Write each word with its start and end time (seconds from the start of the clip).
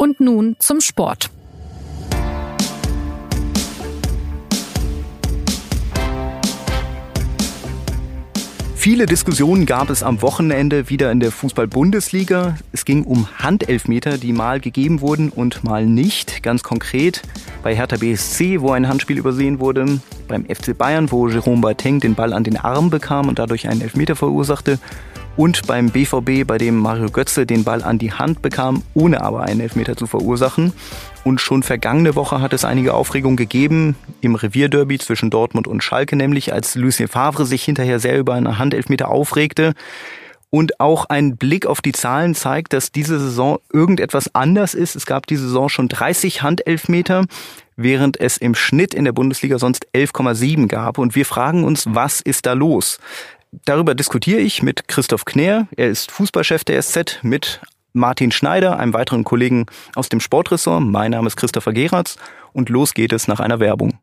Und 0.00 0.20
nun 0.20 0.54
zum 0.60 0.80
Sport. 0.80 1.28
Viele 8.76 9.06
Diskussionen 9.06 9.66
gab 9.66 9.90
es 9.90 10.04
am 10.04 10.22
Wochenende 10.22 10.88
wieder 10.88 11.10
in 11.10 11.18
der 11.18 11.32
Fußball-Bundesliga. 11.32 12.56
Es 12.70 12.84
ging 12.84 13.02
um 13.02 13.26
Handelfmeter, 13.40 14.18
die 14.18 14.32
mal 14.32 14.60
gegeben 14.60 15.00
wurden 15.00 15.30
und 15.30 15.64
mal 15.64 15.84
nicht. 15.84 16.44
Ganz 16.44 16.62
konkret 16.62 17.22
bei 17.64 17.74
Hertha 17.74 17.96
BSC, 17.96 18.60
wo 18.60 18.70
ein 18.70 18.86
Handspiel 18.86 19.18
übersehen 19.18 19.58
wurde, 19.58 20.00
beim 20.28 20.44
FC 20.44 20.78
Bayern, 20.78 21.10
wo 21.10 21.26
Jerome 21.26 21.60
Boateng 21.60 21.98
den 21.98 22.14
Ball 22.14 22.32
an 22.32 22.44
den 22.44 22.56
Arm 22.56 22.88
bekam 22.88 23.26
und 23.26 23.40
dadurch 23.40 23.68
einen 23.68 23.80
Elfmeter 23.80 24.14
verursachte 24.14 24.78
und 25.38 25.68
beim 25.68 25.90
BVB, 25.90 26.44
bei 26.44 26.58
dem 26.58 26.76
Mario 26.76 27.10
Götze 27.10 27.46
den 27.46 27.62
Ball 27.62 27.84
an 27.84 27.98
die 27.98 28.12
Hand 28.12 28.42
bekam, 28.42 28.82
ohne 28.92 29.22
aber 29.22 29.44
einen 29.44 29.60
Elfmeter 29.60 29.96
zu 29.96 30.08
verursachen. 30.08 30.72
Und 31.22 31.40
schon 31.40 31.62
vergangene 31.62 32.16
Woche 32.16 32.40
hat 32.40 32.52
es 32.52 32.64
einige 32.64 32.92
Aufregung 32.92 33.36
gegeben 33.36 33.94
im 34.20 34.34
Revierderby 34.34 34.98
zwischen 34.98 35.30
Dortmund 35.30 35.68
und 35.68 35.84
Schalke, 35.84 36.16
nämlich 36.16 36.52
als 36.52 36.74
Lucien 36.74 37.08
Favre 37.08 37.46
sich 37.46 37.62
hinterher 37.62 38.00
sehr 38.00 38.18
über 38.18 38.34
eine 38.34 38.58
Handelfmeter 38.58 39.08
aufregte. 39.08 39.74
Und 40.50 40.80
auch 40.80 41.04
ein 41.04 41.36
Blick 41.36 41.66
auf 41.66 41.82
die 41.82 41.92
Zahlen 41.92 42.34
zeigt, 42.34 42.72
dass 42.72 42.90
diese 42.90 43.20
Saison 43.20 43.58
irgendetwas 43.72 44.34
anders 44.34 44.74
ist. 44.74 44.96
Es 44.96 45.06
gab 45.06 45.28
diese 45.28 45.44
Saison 45.44 45.68
schon 45.68 45.88
30 45.88 46.42
Handelfmeter, 46.42 47.26
während 47.76 48.18
es 48.18 48.38
im 48.38 48.56
Schnitt 48.56 48.92
in 48.92 49.04
der 49.04 49.12
Bundesliga 49.12 49.60
sonst 49.60 49.86
11,7 49.94 50.66
gab. 50.66 50.98
Und 50.98 51.14
wir 51.14 51.26
fragen 51.26 51.62
uns, 51.62 51.84
was 51.88 52.20
ist 52.20 52.46
da 52.46 52.54
los? 52.54 52.98
Darüber 53.64 53.94
diskutiere 53.94 54.40
ich 54.40 54.62
mit 54.62 54.88
Christoph 54.88 55.24
Kner. 55.24 55.68
Er 55.76 55.88
ist 55.88 56.10
Fußballchef 56.10 56.64
der 56.64 56.82
SZ 56.82 57.20
mit 57.22 57.60
Martin 57.92 58.30
Schneider, 58.30 58.78
einem 58.78 58.92
weiteren 58.92 59.24
Kollegen 59.24 59.66
aus 59.94 60.08
dem 60.08 60.20
Sportressort. 60.20 60.82
Mein 60.82 61.12
Name 61.12 61.26
ist 61.26 61.36
Christopher 61.36 61.72
Geratz 61.72 62.16
und 62.52 62.68
los 62.68 62.94
geht 62.94 63.12
es 63.12 63.28
nach 63.28 63.40
einer 63.40 63.60
Werbung. 63.60 63.98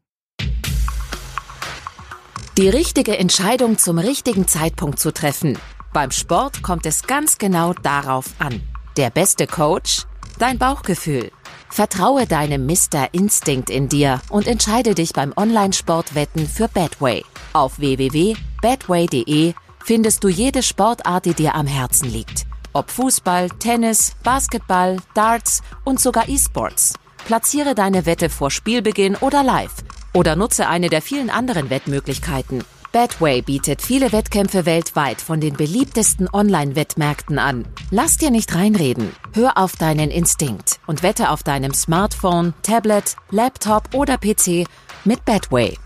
Die 2.58 2.70
richtige 2.70 3.18
Entscheidung 3.18 3.78
zum 3.78 4.00
richtigen 4.00 4.48
Zeitpunkt 4.48 5.00
zu 5.00 5.14
treffen. 5.14 5.58
Beim 5.94 6.12
Sport 6.12 6.62
kommt 6.64 6.86
es 6.86 7.04
ganz 7.04 7.38
genau 7.38 7.74
darauf 7.74 8.28
an. 8.40 8.62
Der 8.98 9.10
beste 9.10 9.46
Coach? 9.46 10.04
Dein 10.40 10.58
Bauchgefühl. 10.58 11.32
Vertraue 11.76 12.26
deinem 12.26 12.66
Mr. 12.66 13.10
Instinct 13.12 13.70
in 13.70 13.90
dir 13.90 14.22
und 14.30 14.48
entscheide 14.48 14.96
dich 14.96 15.12
beim 15.12 15.34
Online-Sportwetten 15.36 16.48
für 16.48 16.70
Badway. 16.70 17.26
Auf 17.52 17.80
www.badway.de 17.80 19.54
findest 19.84 20.24
du 20.24 20.30
jede 20.30 20.64
Sportart, 20.64 21.26
die 21.26 21.34
dir 21.34 21.54
am 21.54 21.68
Herzen 21.68 22.10
liegt. 22.10 22.46
Ob 22.72 22.90
Fußball, 22.90 23.50
Tennis, 23.60 24.16
Basketball, 24.24 25.00
Darts 25.16 25.64
und 25.84 26.00
sogar 26.00 26.30
E-Sports. 26.30 26.94
Platziere 27.26 27.76
deine 27.76 28.06
Wette 28.06 28.30
vor 28.30 28.52
Spielbeginn 28.52 29.18
oder 29.18 29.44
live. 29.44 29.76
Oder 30.14 30.38
nutze 30.38 30.70
eine 30.70 30.88
der 30.88 31.02
vielen 31.02 31.30
anderen 31.30 31.70
Wettmöglichkeiten. 31.70 32.64
Betway 32.96 33.42
bietet 33.42 33.82
viele 33.82 34.14
Wettkämpfe 34.14 34.66
weltweit 34.66 35.20
von 35.20 35.42
den 35.42 35.58
beliebtesten 35.58 36.30
Online-Wettmärkten 36.32 37.40
an. 37.40 37.68
Lass 37.92 38.16
dir 38.16 38.32
nicht 38.32 38.56
reinreden. 38.56 39.14
Hör 39.34 39.58
auf 39.58 39.76
deinen 39.76 40.10
Instinkt 40.10 40.80
und 40.88 41.04
wette 41.04 41.30
auf 41.30 41.44
deinem 41.44 41.74
Smartphone, 41.74 42.54
Tablet, 42.64 43.18
Laptop 43.32 43.94
oder 43.94 44.18
PC 44.18 44.66
mit 45.04 45.26
Betway. 45.26 45.78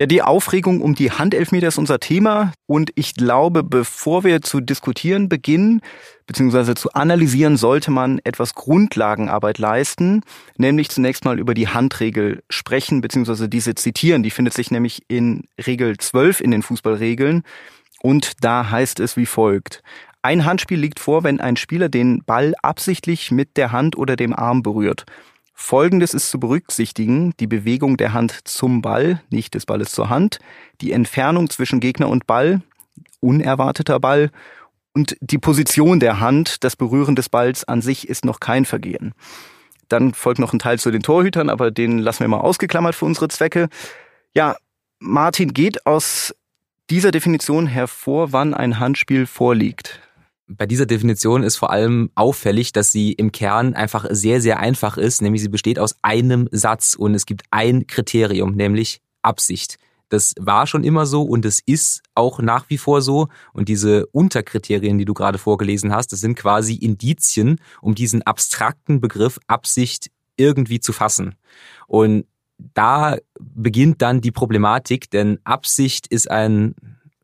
Ja, 0.00 0.06
die 0.06 0.22
Aufregung 0.22 0.80
um 0.80 0.94
die 0.94 1.10
Handelfmeter 1.10 1.66
ist 1.66 1.78
unser 1.78 1.98
Thema 1.98 2.52
und 2.66 2.92
ich 2.94 3.14
glaube, 3.14 3.64
bevor 3.64 4.22
wir 4.22 4.42
zu 4.42 4.60
diskutieren 4.60 5.28
beginnen, 5.28 5.80
beziehungsweise 6.28 6.76
zu 6.76 6.92
analysieren, 6.92 7.56
sollte 7.56 7.90
man 7.90 8.20
etwas 8.22 8.54
Grundlagenarbeit 8.54 9.58
leisten, 9.58 10.22
nämlich 10.56 10.90
zunächst 10.90 11.24
mal 11.24 11.40
über 11.40 11.52
die 11.52 11.66
Handregel 11.66 12.44
sprechen, 12.48 13.00
beziehungsweise 13.00 13.48
diese 13.48 13.74
zitieren. 13.74 14.22
Die 14.22 14.30
findet 14.30 14.54
sich 14.54 14.70
nämlich 14.70 15.02
in 15.08 15.48
Regel 15.66 15.96
12 15.96 16.42
in 16.42 16.52
den 16.52 16.62
Fußballregeln 16.62 17.42
und 18.00 18.44
da 18.44 18.70
heißt 18.70 19.00
es 19.00 19.16
wie 19.16 19.26
folgt. 19.26 19.82
Ein 20.22 20.44
Handspiel 20.44 20.78
liegt 20.78 21.00
vor, 21.00 21.24
wenn 21.24 21.40
ein 21.40 21.56
Spieler 21.56 21.88
den 21.88 22.22
Ball 22.24 22.54
absichtlich 22.62 23.32
mit 23.32 23.56
der 23.56 23.72
Hand 23.72 23.98
oder 23.98 24.14
dem 24.14 24.32
Arm 24.32 24.62
berührt. 24.62 25.06
Folgendes 25.60 26.14
ist 26.14 26.30
zu 26.30 26.38
berücksichtigen, 26.38 27.34
die 27.40 27.48
Bewegung 27.48 27.96
der 27.96 28.12
Hand 28.12 28.46
zum 28.46 28.80
Ball, 28.80 29.20
nicht 29.28 29.54
des 29.54 29.66
Balles 29.66 29.90
zur 29.90 30.08
Hand, 30.08 30.38
die 30.80 30.92
Entfernung 30.92 31.50
zwischen 31.50 31.80
Gegner 31.80 32.08
und 32.08 32.28
Ball, 32.28 32.62
unerwarteter 33.18 33.98
Ball 33.98 34.30
und 34.94 35.16
die 35.20 35.36
Position 35.36 35.98
der 35.98 36.20
Hand, 36.20 36.62
das 36.62 36.76
Berühren 36.76 37.16
des 37.16 37.28
Balls 37.28 37.64
an 37.64 37.82
sich 37.82 38.08
ist 38.08 38.24
noch 38.24 38.38
kein 38.38 38.66
Vergehen. 38.66 39.14
Dann 39.88 40.14
folgt 40.14 40.38
noch 40.38 40.52
ein 40.52 40.60
Teil 40.60 40.78
zu 40.78 40.92
den 40.92 41.02
Torhütern, 41.02 41.50
aber 41.50 41.72
den 41.72 41.98
lassen 41.98 42.20
wir 42.20 42.28
mal 42.28 42.40
ausgeklammert 42.40 42.94
für 42.94 43.06
unsere 43.06 43.28
Zwecke. 43.28 43.68
Ja, 44.34 44.56
Martin 45.00 45.52
geht 45.52 45.84
aus 45.86 46.34
dieser 46.88 47.10
Definition 47.10 47.66
hervor, 47.66 48.32
wann 48.32 48.54
ein 48.54 48.78
Handspiel 48.78 49.26
vorliegt. 49.26 50.07
Bei 50.48 50.66
dieser 50.66 50.86
Definition 50.86 51.42
ist 51.42 51.56
vor 51.56 51.70
allem 51.70 52.10
auffällig, 52.14 52.72
dass 52.72 52.90
sie 52.90 53.12
im 53.12 53.32
Kern 53.32 53.74
einfach 53.74 54.06
sehr, 54.10 54.40
sehr 54.40 54.60
einfach 54.60 54.96
ist, 54.96 55.20
nämlich 55.20 55.42
sie 55.42 55.50
besteht 55.50 55.78
aus 55.78 55.96
einem 56.00 56.48
Satz 56.50 56.94
und 56.94 57.14
es 57.14 57.26
gibt 57.26 57.42
ein 57.50 57.86
Kriterium, 57.86 58.54
nämlich 58.54 59.02
Absicht. 59.20 59.76
Das 60.08 60.34
war 60.38 60.66
schon 60.66 60.84
immer 60.84 61.04
so 61.04 61.22
und 61.22 61.44
es 61.44 61.60
ist 61.60 62.02
auch 62.14 62.40
nach 62.40 62.70
wie 62.70 62.78
vor 62.78 63.02
so. 63.02 63.28
Und 63.52 63.68
diese 63.68 64.06
Unterkriterien, 64.06 64.96
die 64.96 65.04
du 65.04 65.12
gerade 65.12 65.36
vorgelesen 65.36 65.92
hast, 65.92 66.12
das 66.12 66.20
sind 66.20 66.34
quasi 66.34 66.74
Indizien, 66.74 67.60
um 67.82 67.94
diesen 67.94 68.22
abstrakten 68.22 69.00
Begriff 69.02 69.38
Absicht 69.46 70.10
irgendwie 70.36 70.80
zu 70.80 70.94
fassen. 70.94 71.34
Und 71.86 72.24
da 72.58 73.18
beginnt 73.38 74.02
dann 74.02 74.20
die 74.20 74.32
Problematik, 74.32 75.10
denn 75.10 75.38
Absicht 75.44 76.06
ist 76.06 76.30
ein 76.30 76.74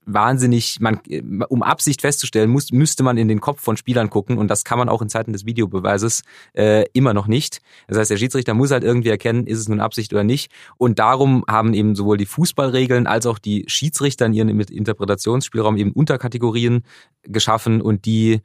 wahnsinnig, 0.06 0.80
man, 0.80 1.00
um 1.48 1.62
Absicht 1.62 2.00
festzustellen, 2.00 2.50
muss, 2.50 2.72
müsste 2.72 3.02
man 3.02 3.16
in 3.16 3.28
den 3.28 3.40
Kopf 3.40 3.60
von 3.60 3.76
Spielern 3.76 4.10
gucken 4.10 4.38
und 4.38 4.48
das 4.48 4.64
kann 4.64 4.78
man 4.78 4.88
auch 4.88 5.02
in 5.02 5.08
Zeiten 5.08 5.32
des 5.32 5.46
Videobeweises 5.46 6.22
äh, 6.54 6.84
immer 6.92 7.14
noch 7.14 7.26
nicht. 7.26 7.60
Das 7.88 7.98
heißt, 7.98 8.10
der 8.10 8.16
Schiedsrichter 8.16 8.54
muss 8.54 8.70
halt 8.70 8.84
irgendwie 8.84 9.08
erkennen, 9.08 9.46
ist 9.46 9.58
es 9.58 9.68
nun 9.68 9.80
Absicht 9.80 10.12
oder 10.12 10.24
nicht. 10.24 10.50
Und 10.76 10.98
darum 10.98 11.44
haben 11.48 11.74
eben 11.74 11.94
sowohl 11.94 12.16
die 12.16 12.26
Fußballregeln 12.26 13.06
als 13.06 13.26
auch 13.26 13.38
die 13.38 13.64
Schiedsrichter 13.66 14.26
in 14.26 14.34
ihren 14.34 14.48
Interpretationsspielraum 14.48 15.76
eben 15.76 15.92
Unterkategorien 15.92 16.84
geschaffen 17.22 17.80
und 17.80 18.04
die 18.04 18.40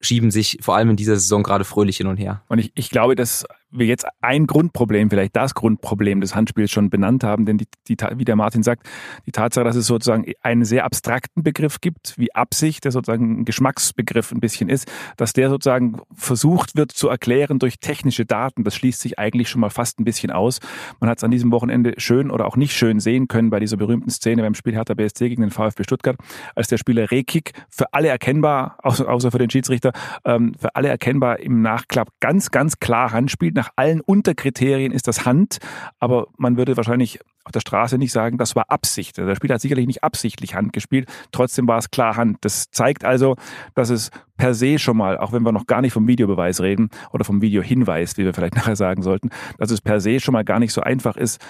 schieben 0.00 0.30
sich 0.30 0.58
vor 0.60 0.76
allem 0.76 0.90
in 0.90 0.96
dieser 0.96 1.16
Saison 1.16 1.42
gerade 1.42 1.64
fröhlich 1.64 1.96
hin 1.96 2.06
und 2.06 2.18
her. 2.18 2.42
Und 2.48 2.58
ich, 2.58 2.72
ich 2.74 2.90
glaube, 2.90 3.16
dass 3.16 3.44
wir 3.70 3.86
jetzt 3.86 4.06
ein 4.22 4.46
Grundproblem, 4.46 5.10
vielleicht 5.10 5.36
das 5.36 5.54
Grundproblem 5.54 6.20
des 6.20 6.34
Handspiels 6.34 6.70
schon 6.70 6.90
benannt 6.90 7.24
haben, 7.24 7.44
denn 7.44 7.58
die, 7.58 7.66
die, 7.86 7.96
wie 8.16 8.24
der 8.24 8.36
Martin 8.36 8.62
sagt, 8.62 8.88
die 9.26 9.32
Tatsache, 9.32 9.64
dass 9.64 9.76
es 9.76 9.86
sozusagen 9.86 10.24
einen 10.42 10.64
sehr 10.64 10.84
abstrakten 10.84 11.42
Begriff 11.42 11.80
gibt, 11.80 12.14
wie 12.16 12.34
Absicht, 12.34 12.84
der 12.84 12.92
sozusagen 12.92 13.40
ein 13.40 13.44
Geschmacksbegriff 13.44 14.32
ein 14.32 14.40
bisschen 14.40 14.68
ist, 14.68 14.90
dass 15.16 15.32
der 15.32 15.50
sozusagen 15.50 16.00
versucht 16.14 16.76
wird 16.76 16.92
zu 16.92 17.08
erklären 17.08 17.58
durch 17.58 17.78
technische 17.78 18.24
Daten, 18.24 18.64
das 18.64 18.74
schließt 18.74 19.00
sich 19.00 19.18
eigentlich 19.18 19.48
schon 19.48 19.60
mal 19.60 19.70
fast 19.70 20.00
ein 20.00 20.04
bisschen 20.04 20.30
aus. 20.30 20.60
Man 21.00 21.10
hat 21.10 21.18
es 21.18 21.24
an 21.24 21.30
diesem 21.30 21.52
Wochenende 21.52 21.94
schön 21.98 22.30
oder 22.30 22.46
auch 22.46 22.56
nicht 22.56 22.74
schön 22.74 23.00
sehen 23.00 23.28
können 23.28 23.50
bei 23.50 23.60
dieser 23.60 23.76
berühmten 23.76 24.10
Szene 24.10 24.42
beim 24.42 24.54
Spiel 24.54 24.74
Hertha 24.74 24.94
BSC 24.94 25.28
gegen 25.28 25.42
den 25.42 25.50
VfB 25.50 25.84
Stuttgart, 25.84 26.16
als 26.54 26.68
der 26.68 26.78
Spieler 26.78 27.10
Rekik 27.10 27.52
für 27.68 27.92
alle 27.92 28.08
erkennbar, 28.08 28.78
außer, 28.82 29.30
für 29.30 29.38
den 29.38 29.50
Schiedsrichter, 29.50 29.92
ähm, 30.24 30.54
für 30.58 30.74
alle 30.74 30.88
erkennbar 30.88 31.40
im 31.40 31.60
Nachklapp 31.60 32.08
ganz, 32.20 32.50
ganz 32.50 32.80
klar 32.80 33.12
Handspielt 33.12 33.57
nach 33.58 33.70
allen 33.76 34.00
Unterkriterien 34.00 34.92
ist 34.92 35.08
das 35.08 35.26
Hand, 35.26 35.58
aber 35.98 36.28
man 36.36 36.56
würde 36.56 36.76
wahrscheinlich 36.76 37.18
auf 37.44 37.52
der 37.52 37.60
Straße 37.60 37.98
nicht 37.98 38.12
sagen, 38.12 38.38
das 38.38 38.54
war 38.54 38.70
Absicht. 38.70 39.16
Der 39.16 39.34
Spieler 39.34 39.54
hat 39.54 39.60
sicherlich 39.62 39.86
nicht 39.86 40.04
absichtlich 40.04 40.54
Hand 40.54 40.72
gespielt, 40.72 41.08
trotzdem 41.32 41.66
war 41.66 41.78
es 41.78 41.90
klar 41.90 42.16
Hand. 42.16 42.38
Das 42.42 42.70
zeigt 42.70 43.04
also, 43.04 43.36
dass 43.74 43.90
es 43.90 44.10
per 44.36 44.54
se 44.54 44.78
schon 44.78 44.96
mal, 44.96 45.18
auch 45.18 45.32
wenn 45.32 45.42
wir 45.42 45.50
noch 45.50 45.66
gar 45.66 45.80
nicht 45.80 45.92
vom 45.92 46.06
Videobeweis 46.06 46.60
reden 46.60 46.90
oder 47.10 47.24
vom 47.24 47.42
Videohinweis, 47.42 48.16
wie 48.16 48.24
wir 48.24 48.34
vielleicht 48.34 48.54
nachher 48.56 48.76
sagen 48.76 49.02
sollten, 49.02 49.30
dass 49.58 49.70
es 49.70 49.80
per 49.80 50.00
se 50.00 50.20
schon 50.20 50.32
mal 50.32 50.44
gar 50.44 50.58
nicht 50.58 50.72
so 50.72 50.82
einfach 50.82 51.16
ist, 51.16 51.40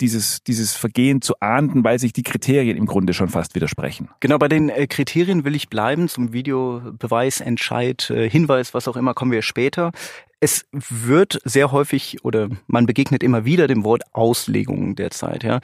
dieses, 0.00 0.42
dieses 0.44 0.74
Vergehen 0.74 1.22
zu 1.22 1.34
ahnden, 1.40 1.82
weil 1.82 1.98
sich 1.98 2.12
die 2.12 2.22
Kriterien 2.22 2.76
im 2.76 2.86
Grunde 2.86 3.14
schon 3.14 3.28
fast 3.28 3.54
widersprechen. 3.54 4.08
Genau, 4.20 4.38
bei 4.38 4.48
den 4.48 4.68
äh, 4.68 4.86
Kriterien 4.86 5.44
will 5.44 5.56
ich 5.56 5.68
bleiben, 5.68 6.08
zum 6.08 6.32
Videobeweis, 6.32 7.40
Entscheid, 7.40 8.10
äh, 8.10 8.28
Hinweis, 8.28 8.74
was 8.74 8.86
auch 8.88 8.96
immer, 8.96 9.14
kommen 9.14 9.32
wir 9.32 9.42
später. 9.42 9.90
Es 10.40 10.66
wird 10.72 11.40
sehr 11.44 11.72
häufig 11.72 12.24
oder 12.24 12.48
man 12.66 12.86
begegnet 12.86 13.22
immer 13.22 13.44
wieder 13.44 13.66
dem 13.66 13.84
Wort 13.84 14.02
Auslegung 14.12 14.94
derzeit. 14.94 15.42
Ja. 15.44 15.60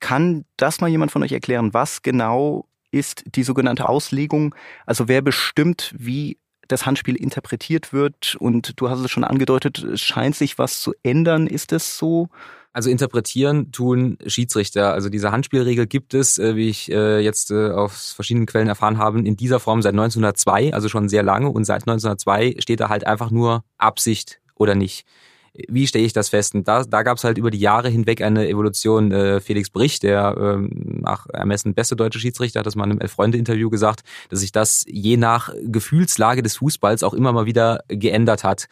Kann 0.00 0.44
das 0.56 0.80
mal 0.80 0.88
jemand 0.88 1.12
von 1.12 1.22
euch 1.22 1.32
erklären, 1.32 1.72
was 1.72 2.02
genau 2.02 2.66
ist 2.90 3.24
die 3.26 3.42
sogenannte 3.42 3.88
Auslegung? 3.88 4.54
Also 4.84 5.08
wer 5.08 5.22
bestimmt, 5.22 5.94
wie 5.96 6.38
das 6.68 6.86
Handspiel 6.86 7.14
interpretiert 7.14 7.92
wird? 7.92 8.36
Und 8.36 8.80
du 8.80 8.90
hast 8.90 9.00
es 9.00 9.10
schon 9.10 9.24
angedeutet, 9.24 9.78
es 9.78 10.00
scheint 10.00 10.34
sich 10.34 10.58
was 10.58 10.80
zu 10.80 10.92
ändern. 11.02 11.46
Ist 11.46 11.72
es 11.72 11.96
so? 11.96 12.28
Also 12.76 12.90
interpretieren 12.90 13.72
tun 13.72 14.18
Schiedsrichter. 14.26 14.92
Also 14.92 15.08
diese 15.08 15.32
Handspielregel 15.32 15.86
gibt 15.86 16.12
es, 16.12 16.36
äh, 16.36 16.56
wie 16.56 16.68
ich 16.68 16.92
äh, 16.92 17.20
jetzt 17.20 17.50
äh, 17.50 17.70
aus 17.70 18.12
verschiedenen 18.12 18.44
Quellen 18.44 18.68
erfahren 18.68 18.98
habe, 18.98 19.18
in 19.18 19.34
dieser 19.34 19.60
Form 19.60 19.80
seit 19.80 19.94
1902, 19.94 20.74
also 20.74 20.90
schon 20.90 21.08
sehr 21.08 21.22
lange. 21.22 21.48
Und 21.48 21.64
seit 21.64 21.88
1902 21.88 22.56
steht 22.58 22.80
da 22.80 22.90
halt 22.90 23.06
einfach 23.06 23.30
nur 23.30 23.64
Absicht 23.78 24.40
oder 24.56 24.74
nicht. 24.74 25.06
Wie 25.54 25.86
stelle 25.86 26.04
ich 26.04 26.12
das 26.12 26.28
fest? 26.28 26.54
Und 26.54 26.68
da, 26.68 26.84
da 26.84 27.02
gab 27.02 27.16
es 27.16 27.24
halt 27.24 27.38
über 27.38 27.50
die 27.50 27.60
Jahre 27.60 27.88
hinweg 27.88 28.20
eine 28.20 28.46
Evolution. 28.46 29.40
Felix 29.40 29.70
Brich, 29.70 30.00
der 30.00 30.36
ähm, 30.38 31.00
nach 31.00 31.26
Ermessen 31.32 31.72
beste 31.72 31.96
deutsche 31.96 32.20
Schiedsrichter, 32.20 32.58
hat 32.58 32.66
das 32.66 32.76
mal 32.76 32.84
in 32.84 32.90
einem 32.90 33.00
Elf-Freunde-Interview 33.00 33.70
gesagt, 33.70 34.02
dass 34.28 34.40
sich 34.40 34.52
das 34.52 34.84
je 34.86 35.16
nach 35.16 35.48
Gefühlslage 35.62 36.42
des 36.42 36.58
Fußballs 36.58 37.04
auch 37.04 37.14
immer 37.14 37.32
mal 37.32 37.46
wieder 37.46 37.80
geändert 37.88 38.44
hat. 38.44 38.68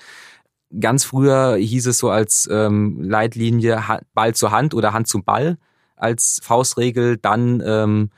Ganz 0.81 1.05
früher 1.05 1.57
hieß 1.57 1.87
es 1.87 1.99
so 1.99 2.11
als 2.11 2.49
ähm, 2.51 3.01
Leitlinie 3.03 3.83
Ball 4.15 4.35
zur 4.35 4.51
Hand 4.51 4.75
oder 4.75 4.93
Hand 4.93 5.09
zum 5.09 5.25
Ball 5.25 5.59
als 5.97 6.41
Faustregel. 6.43 7.17
Dann 7.17 7.63
ähm, 7.65 8.11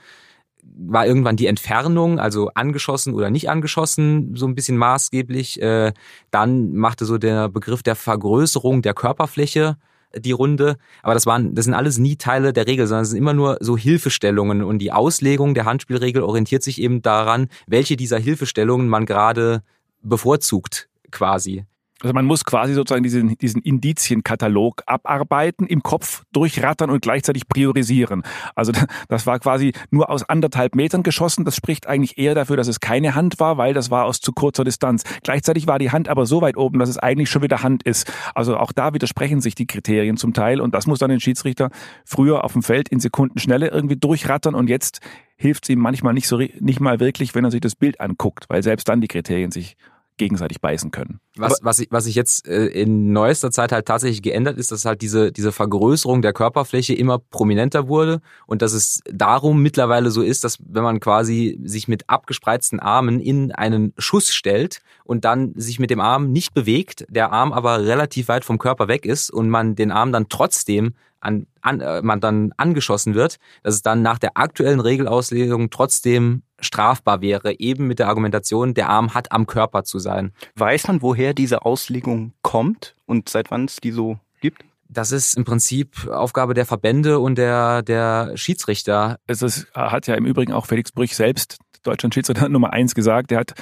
war 0.63 1.07
irgendwann 1.07 1.37
die 1.37 1.47
Entfernung, 1.47 2.19
also 2.19 2.51
angeschossen 2.55 3.15
oder 3.15 3.31
nicht 3.31 3.49
angeschossen, 3.51 4.35
so 4.37 4.47
ein 4.47 4.55
bisschen 4.55 4.77
maßgeblich. 4.77 5.61
Äh, 5.61 5.93
dann 6.31 6.75
machte 6.75 7.05
so 7.05 7.19
der 7.19 7.49
Begriff 7.49 7.83
der 7.83 7.97
Vergrößerung 7.97 8.83
der 8.83 8.95
Körperfläche 8.95 9.77
die 10.15 10.33
Runde. 10.33 10.77
Aber 11.03 11.15
das 11.15 11.27
waren, 11.27 11.55
das 11.55 11.65
sind 11.65 11.75
alles 11.75 11.99
nie 11.99 12.17
Teile 12.17 12.53
der 12.53 12.67
Regel, 12.67 12.87
sondern 12.87 13.03
es 13.03 13.11
sind 13.11 13.19
immer 13.19 13.35
nur 13.35 13.59
so 13.61 13.77
Hilfestellungen. 13.77 14.63
Und 14.63 14.79
die 14.79 14.93
Auslegung 14.93 15.55
der 15.55 15.65
Handspielregel 15.65 16.23
orientiert 16.23 16.63
sich 16.63 16.81
eben 16.81 17.03
daran, 17.03 17.49
welche 17.67 17.97
dieser 17.97 18.19
Hilfestellungen 18.19 18.89
man 18.89 19.07
gerade 19.07 19.63
bevorzugt 20.03 20.89
quasi. 21.11 21.65
Also 22.03 22.13
man 22.13 22.27
muss 22.27 22.45
quasi 22.45 22.75
sozusagen 22.75 23.03
diesen, 23.03 23.39
diesen 23.39 23.63
Indizienkatalog 23.63 24.83
abarbeiten, 24.85 25.67
im 25.67 25.83
Kopf 25.83 26.25
durchrattern 26.31 26.91
und 26.91 27.01
gleichzeitig 27.01 27.49
priorisieren. 27.49 28.23
Also 28.55 28.73
das 29.09 29.27
war 29.27 29.39
quasi 29.39 29.73
nur 29.91 30.11
aus 30.11 30.23
anderthalb 30.23 30.75
Metern 30.75 31.03
geschossen. 31.03 31.47
Das 31.47 31.57
spricht 31.57 31.87
eigentlich 31.87 32.19
eher 32.19 32.35
dafür, 32.35 32.59
dass 32.59 32.69
es 32.69 32.81
keine 32.81 33.15
Hand 33.15 33.41
war, 33.41 33.57
weil 33.57 33.73
das 33.73 33.91
war 33.91 34.05
aus 34.05 34.21
zu 34.21 34.33
kurzer 34.33 34.63
Distanz. 34.63 35.05
Gleichzeitig 35.23 35.67
war 35.67 35.79
die 35.79 35.91
Hand 35.91 36.09
aber 36.11 36.27
so 36.27 36.43
weit 36.43 36.59
oben, 36.59 36.79
dass 36.79 36.91
es 36.91 36.99
eigentlich 36.99 37.31
schon 37.31 37.43
wieder 37.43 37.63
Hand 37.63 37.83
ist. 37.83 38.13
Also 38.35 38.59
auch 38.59 38.73
da 38.73 38.93
widersprechen 38.93 39.41
sich 39.41 39.55
die 39.55 39.67
Kriterien 39.67 40.19
zum 40.19 40.35
Teil 40.35 40.61
und 40.61 40.75
das 40.75 40.87
muss 40.87 40.99
dann 40.99 41.09
den 41.09 41.21
Schiedsrichter 41.21 41.71
früher 42.05 42.45
auf 42.45 42.53
dem 42.53 42.63
Feld 42.63 42.91
in 42.91 43.01
Sekundenschnelle 43.01 43.69
irgendwie 43.69 43.97
durchrattern 43.97 44.55
und 44.55 44.69
jetzt 44.69 45.01
hilft 45.37 45.65
es 45.65 45.71
ihm 45.71 45.79
manchmal 45.79 46.13
nicht 46.13 46.29
so 46.29 46.37
nicht 46.37 46.81
mal 46.81 47.01
wirklich, 47.01 47.35
wenn 47.35 47.45
er 47.45 47.51
sich 47.51 47.61
das 47.63 47.75
Bild 47.75 48.01
anguckt, 48.01 48.45
weil 48.49 48.63
selbst 48.63 48.87
dann 48.89 49.01
die 49.01 49.09
Kriterien 49.09 49.51
sich 49.51 49.77
gegenseitig 50.19 50.61
beißen 50.61 50.91
können. 50.91 51.21
Was, 51.37 51.61
was, 51.63 51.79
ich, 51.79 51.89
was 51.91 52.07
ich 52.07 52.15
jetzt 52.15 52.47
äh, 52.47 52.67
in 52.67 53.13
neuester 53.13 53.51
Zeit 53.51 53.73
halt 53.73 53.87
tatsächlich 53.87 54.23
geändert 54.23 54.59
ist, 54.59 54.73
dass 54.73 54.85
halt 54.85 55.03
diese, 55.03 55.33
diese 55.33 55.53
Vergrößerung 55.53 56.23
der 56.23 56.33
Körperfläche 56.33 56.95
immer 56.95 57.19
prominenter 57.19 57.89
wurde 57.89 58.21
und 58.47 58.63
dass 58.63 58.73
es 58.73 59.01
darum 59.11 59.63
mittlerweile 59.63 60.11
so 60.11 60.23
ist, 60.23 60.45
dass 60.45 60.59
wenn 60.67 60.83
man 60.83 61.01
quasi 61.01 61.61
sich 61.65 61.89
mit 61.89 62.09
abgespreizten 62.09 62.81
Armen 62.81 63.21
in 63.21 63.53
einen 63.53 63.93
Schuss 63.99 64.33
stellt 64.33 64.81
und 65.05 65.25
dann 65.25 65.53
sich 65.57 65.79
mit 65.79 65.91
dem 65.91 66.01
Arm 66.01 66.33
nicht 66.33 66.55
bewegt, 66.55 67.05
der 67.09 67.33
Arm 67.33 67.53
aber 67.53 67.85
relativ 67.85 68.29
weit 68.29 68.45
vom 68.45 68.59
Körper 68.59 68.89
weg 68.89 69.05
ist 69.05 69.31
und 69.31 69.51
man 69.51 69.75
den 69.77 69.91
Arm 69.91 70.13
dann 70.13 70.29
trotzdem 70.29 70.95
an, 71.21 71.47
an, 71.61 71.81
äh, 71.81 72.03
man 72.03 72.21
dann 72.21 72.53
angeschossen 72.57 73.15
wird, 73.15 73.39
dass 73.63 73.75
es 73.75 73.83
dann 73.83 74.03
nach 74.03 74.19
der 74.19 74.37
aktuellen 74.37 74.81
Regelauslegung 74.81 75.71
trotzdem 75.71 76.43
strafbar 76.61 77.21
wäre, 77.21 77.59
eben 77.59 77.87
mit 77.87 77.99
der 77.99 78.09
Argumentation, 78.09 78.73
der 78.73 78.89
Arm 78.89 79.13
hat 79.13 79.33
am 79.33 79.47
Körper 79.47 79.85
zu 79.85 79.99
sein. 79.99 80.33
Weiß 80.55 80.89
man, 80.89 81.03
woher 81.03 81.26
diese 81.35 81.65
Auslegung 81.65 82.33
kommt 82.43 82.95
und 83.07 83.29
seit 83.29 83.51
wann 83.51 83.65
es 83.65 83.77
die 83.77 83.93
so 83.93 84.19
gibt? 84.41 84.65
Das 84.89 85.13
ist 85.13 85.37
im 85.37 85.45
Prinzip 85.45 86.07
Aufgabe 86.09 86.55
der 86.55 86.67
Verbände 86.67 87.19
und 87.19 87.37
der, 87.37 87.83
der 87.83 88.37
Schiedsrichter. 88.37 89.19
Es 89.27 89.43
ist, 89.43 89.67
hat 89.75 90.07
ja 90.07 90.15
im 90.15 90.27
Übrigen 90.27 90.53
auch 90.53 90.67
Felix 90.67 90.93
Brüch 90.93 91.17
selbst, 91.17 91.59
Deutschland 91.83 92.15
Schiedsrichter 92.15 92.49
Nummer 92.49 92.73
eins, 92.73 92.95
gesagt. 92.95 93.33
Er 93.33 93.41
hat 93.41 93.55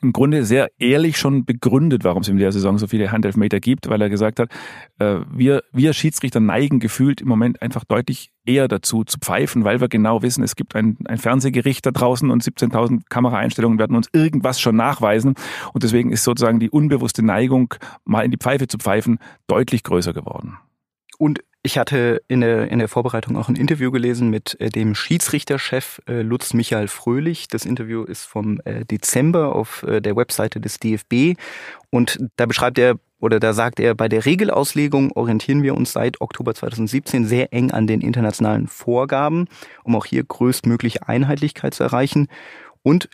im 0.00 0.12
Grunde 0.12 0.44
sehr 0.44 0.70
ehrlich 0.78 1.16
schon 1.16 1.44
begründet, 1.44 2.04
warum 2.04 2.22
es 2.22 2.28
in 2.28 2.36
der 2.36 2.52
Saison 2.52 2.78
so 2.78 2.86
viele 2.86 3.12
Handelfmeter 3.12 3.60
gibt, 3.60 3.88
weil 3.88 4.00
er 4.00 4.08
gesagt 4.08 4.40
hat, 4.40 4.50
äh, 4.98 5.20
wir, 5.32 5.62
wir 5.72 5.92
Schiedsrichter 5.92 6.40
neigen 6.40 6.80
gefühlt 6.80 7.20
im 7.20 7.28
Moment 7.28 7.62
einfach 7.62 7.84
deutlich 7.84 8.32
eher 8.44 8.68
dazu 8.68 9.04
zu 9.04 9.18
pfeifen, 9.18 9.64
weil 9.64 9.80
wir 9.80 9.88
genau 9.88 10.22
wissen, 10.22 10.42
es 10.42 10.56
gibt 10.56 10.74
ein, 10.74 10.96
ein 11.06 11.18
Fernsehgericht 11.18 11.84
da 11.84 11.90
draußen 11.90 12.30
und 12.30 12.42
17.000 12.42 13.02
Kameraeinstellungen 13.08 13.78
werden 13.78 13.96
uns 13.96 14.08
irgendwas 14.12 14.60
schon 14.60 14.76
nachweisen. 14.76 15.34
Und 15.72 15.82
deswegen 15.82 16.12
ist 16.12 16.24
sozusagen 16.24 16.60
die 16.60 16.70
unbewusste 16.70 17.22
Neigung, 17.22 17.74
mal 18.04 18.24
in 18.24 18.30
die 18.30 18.38
Pfeife 18.38 18.66
zu 18.66 18.78
pfeifen, 18.78 19.18
deutlich 19.46 19.82
größer 19.82 20.12
geworden. 20.12 20.56
Und 21.18 21.40
ich 21.62 21.76
hatte 21.76 22.22
in 22.26 22.40
der, 22.40 22.70
in 22.70 22.78
der 22.78 22.88
Vorbereitung 22.88 23.36
auch 23.36 23.48
ein 23.48 23.56
Interview 23.56 23.90
gelesen 23.90 24.30
mit 24.30 24.58
äh, 24.60 24.70
dem 24.70 24.94
Schiedsrichterchef 24.94 26.00
äh, 26.08 26.22
Lutz 26.22 26.54
Michael 26.54 26.88
Fröhlich. 26.88 27.48
Das 27.48 27.66
Interview 27.66 28.04
ist 28.04 28.24
vom 28.24 28.60
äh, 28.64 28.84
Dezember 28.84 29.54
auf 29.54 29.84
der 29.86 30.16
Webseite 30.16 30.60
des 30.60 30.78
DFB. 30.78 31.38
Und 31.90 32.18
da 32.36 32.46
beschreibt 32.46 32.78
er 32.78 32.96
oder 33.20 33.38
da 33.38 33.52
sagt 33.52 33.80
er, 33.80 33.94
bei 33.94 34.08
der 34.08 34.24
Regelauslegung 34.24 35.12
orientieren 35.12 35.62
wir 35.62 35.74
uns 35.74 35.92
seit 35.92 36.22
Oktober 36.22 36.54
2017 36.54 37.26
sehr 37.26 37.52
eng 37.52 37.70
an 37.70 37.86
den 37.86 38.00
internationalen 38.00 38.66
Vorgaben, 38.66 39.46
um 39.84 39.94
auch 39.94 40.06
hier 40.06 40.24
größtmögliche 40.24 41.06
Einheitlichkeit 41.06 41.74
zu 41.74 41.82
erreichen. 41.82 42.28
Und 42.82 43.10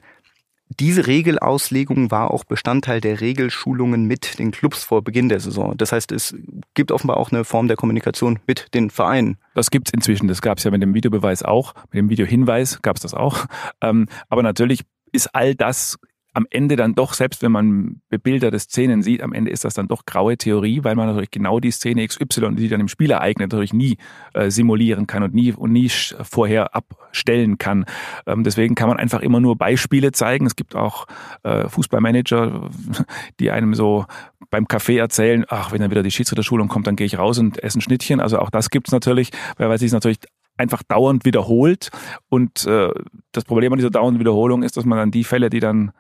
diese 0.69 1.07
Regelauslegung 1.07 2.11
war 2.11 2.31
auch 2.31 2.45
Bestandteil 2.45 3.01
der 3.01 3.21
Regelschulungen 3.21 4.07
mit 4.07 4.39
den 4.39 4.51
Clubs 4.51 4.83
vor 4.83 5.03
Beginn 5.03 5.29
der 5.29 5.41
Saison. 5.41 5.77
Das 5.77 5.93
heißt, 5.93 6.11
es 6.13 6.35
gibt 6.75 6.91
offenbar 6.91 7.19
auch 7.19 7.31
eine 7.31 7.45
Form 7.45 7.69
der 7.69 7.77
Kommunikation 7.77 8.41
mit 8.47 8.75
den 8.75 8.91
Vereinen. 8.91 9.39
Das 9.55 9.71
gibt's 9.71 9.93
inzwischen. 9.93 10.29
Das 10.29 10.43
gab's 10.43 10.65
ja 10.65 10.71
mit 10.71 10.83
dem 10.83 10.95
Videobeweis 10.95 11.43
auch, 11.43 11.75
mit 11.93 11.95
dem 11.95 12.11
Videohinweis 12.11 12.83
gab's 12.83 13.01
das 13.01 13.15
auch. 13.15 13.47
Ähm, 13.81 14.09
aber 14.29 14.43
natürlich 14.43 14.81
ist 15.13 15.35
all 15.35 15.55
das 15.55 15.99
am 16.37 16.47
Ende 16.51 16.77
dann 16.77 16.95
doch, 16.95 17.15
selbst 17.15 17.43
wenn 17.43 17.51
man 17.51 18.03
bebilderte 18.11 18.59
Szenen 18.59 19.03
sieht, 19.03 19.23
am 19.23 19.33
Ende 19.33 19.51
ist 19.51 19.65
das 19.65 19.73
dann 19.73 19.89
doch 19.89 20.05
graue 20.05 20.37
Theorie, 20.37 20.85
weil 20.85 20.95
man 20.95 21.07
natürlich 21.07 21.31
genau 21.31 21.61
die 21.61 21.71
Szene 21.71 22.07
XY, 22.07 22.57
die 22.57 22.69
dann 22.69 22.81
im 22.81 22.89
Spiel 22.89 23.11
ereignet, 23.11 23.53
natürlich 23.53 23.73
nie 23.73 23.97
äh, 24.35 24.51
simulieren 24.51 25.07
kann 25.07 25.23
und 25.23 25.33
nie 25.33 25.55
und 25.55 25.73
nie 25.73 25.89
vorher 25.89 26.75
abstellen 26.75 27.57
kann. 27.57 27.87
Ähm, 28.27 28.45
deswegen 28.45 28.75
kann 28.75 28.87
man 28.87 28.99
einfach 28.99 29.23
immer 29.23 29.41
nur 29.41 29.57
Beispiele 29.57 30.13
zeigen. 30.13 30.45
Es 30.45 30.57
gibt 30.57 30.77
auch 30.77 31.07
äh, 31.43 31.71
Fußballmanager, 31.71 32.69
die 33.41 33.51
einem 33.51 33.73
so 33.73 34.05
beim 34.51 34.69
Kaffee 34.69 34.99
erzählen, 34.99 35.47
ach, 35.49 35.73
wenn 35.73 35.81
dann 35.81 35.91
wieder 35.91 36.03
die 36.03 36.11
Schiedsrichterschulung 36.11 36.69
kommt, 36.69 36.87
dann 36.87 36.97
gehe 36.97 37.07
ich 37.07 37.17
raus 37.17 37.39
und 37.39 37.65
esse 37.65 37.79
ein 37.79 37.81
Schnittchen. 37.81 38.21
Also 38.21 38.41
auch 38.41 38.51
das 38.51 38.69
gibt's 38.69 38.93
natürlich, 38.93 39.31
weil, 39.57 39.71
weil 39.71 39.79
sich 39.79 39.91
natürlich 39.91 40.19
einfach 40.59 40.83
dauernd 40.83 41.25
wiederholt. 41.25 41.89
Und 42.29 42.67
äh, 42.67 42.91
das 43.33 43.45
Problem 43.45 43.73
an 43.73 43.79
dieser 43.79 43.91
dauernden 43.91 44.21
Wiederholung 44.21 44.63
ist, 44.63 44.77
dass 44.77 44.85
man 44.85 44.99
dann 44.99 45.11
die 45.11 45.25
Fälle, 45.25 45.49
die 45.49 45.61
dann 45.61 45.93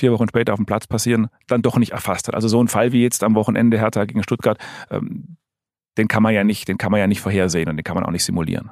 vier 0.00 0.12
Wochen 0.12 0.28
später 0.28 0.52
auf 0.52 0.58
dem 0.58 0.66
Platz 0.66 0.86
passieren, 0.86 1.28
dann 1.46 1.62
doch 1.62 1.78
nicht 1.78 1.92
erfasst 1.92 2.26
hat. 2.28 2.34
Also 2.34 2.48
so 2.48 2.62
ein 2.62 2.68
Fall 2.68 2.92
wie 2.92 3.02
jetzt 3.02 3.22
am 3.22 3.34
Wochenende 3.34 3.78
Hertha 3.78 4.04
gegen 4.04 4.22
Stuttgart, 4.22 4.58
ähm, 4.90 5.36
den 5.96 6.08
kann 6.08 6.22
man 6.22 6.34
ja 6.34 6.44
nicht, 6.44 6.68
den 6.68 6.78
kann 6.78 6.90
man 6.90 7.00
ja 7.00 7.06
nicht 7.06 7.20
vorhersehen 7.20 7.68
und 7.68 7.76
den 7.76 7.84
kann 7.84 7.94
man 7.94 8.04
auch 8.04 8.10
nicht 8.10 8.24
simulieren. 8.24 8.70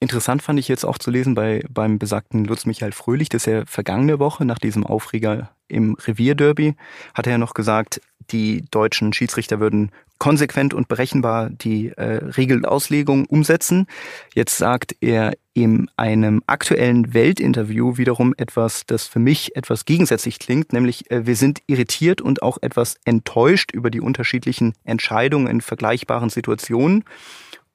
Interessant 0.00 0.42
fand 0.42 0.60
ich 0.60 0.68
jetzt 0.68 0.84
auch 0.84 0.98
zu 0.98 1.10
lesen 1.10 1.34
bei, 1.34 1.64
beim 1.68 1.98
besagten 1.98 2.44
Lutz 2.44 2.66
Michael 2.66 2.92
Fröhlich, 2.92 3.28
dass 3.28 3.48
er 3.48 3.66
vergangene 3.66 4.20
Woche 4.20 4.44
nach 4.44 4.58
diesem 4.58 4.86
Aufreger 4.86 5.50
im 5.66 5.94
Revierderby 5.94 6.76
hat 7.14 7.26
er 7.26 7.32
ja 7.32 7.38
noch 7.38 7.52
gesagt, 7.52 8.00
die 8.30 8.64
deutschen 8.70 9.12
Schiedsrichter 9.12 9.60
würden 9.60 9.90
konsequent 10.18 10.74
und 10.74 10.88
berechenbar 10.88 11.48
die 11.50 11.88
äh, 11.88 12.24
Regelauslegung 12.24 13.26
umsetzen. 13.26 13.86
Jetzt 14.34 14.58
sagt 14.58 14.96
er 15.00 15.34
in 15.54 15.88
einem 15.96 16.42
aktuellen 16.46 17.14
Weltinterview 17.14 17.96
wiederum 17.96 18.34
etwas, 18.36 18.84
das 18.86 19.06
für 19.06 19.20
mich 19.20 19.56
etwas 19.56 19.84
gegensätzlich 19.84 20.38
klingt, 20.38 20.72
nämlich 20.72 21.10
äh, 21.10 21.26
wir 21.26 21.36
sind 21.36 21.62
irritiert 21.66 22.20
und 22.20 22.42
auch 22.42 22.58
etwas 22.62 22.96
enttäuscht 23.04 23.70
über 23.72 23.90
die 23.90 24.00
unterschiedlichen 24.00 24.74
Entscheidungen 24.84 25.46
in 25.46 25.60
vergleichbaren 25.60 26.30
Situationen. 26.30 27.04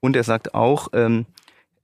Und 0.01 0.17
er 0.17 0.24
sagt 0.24 0.53
auch, 0.53 0.89
ähm, 0.93 1.25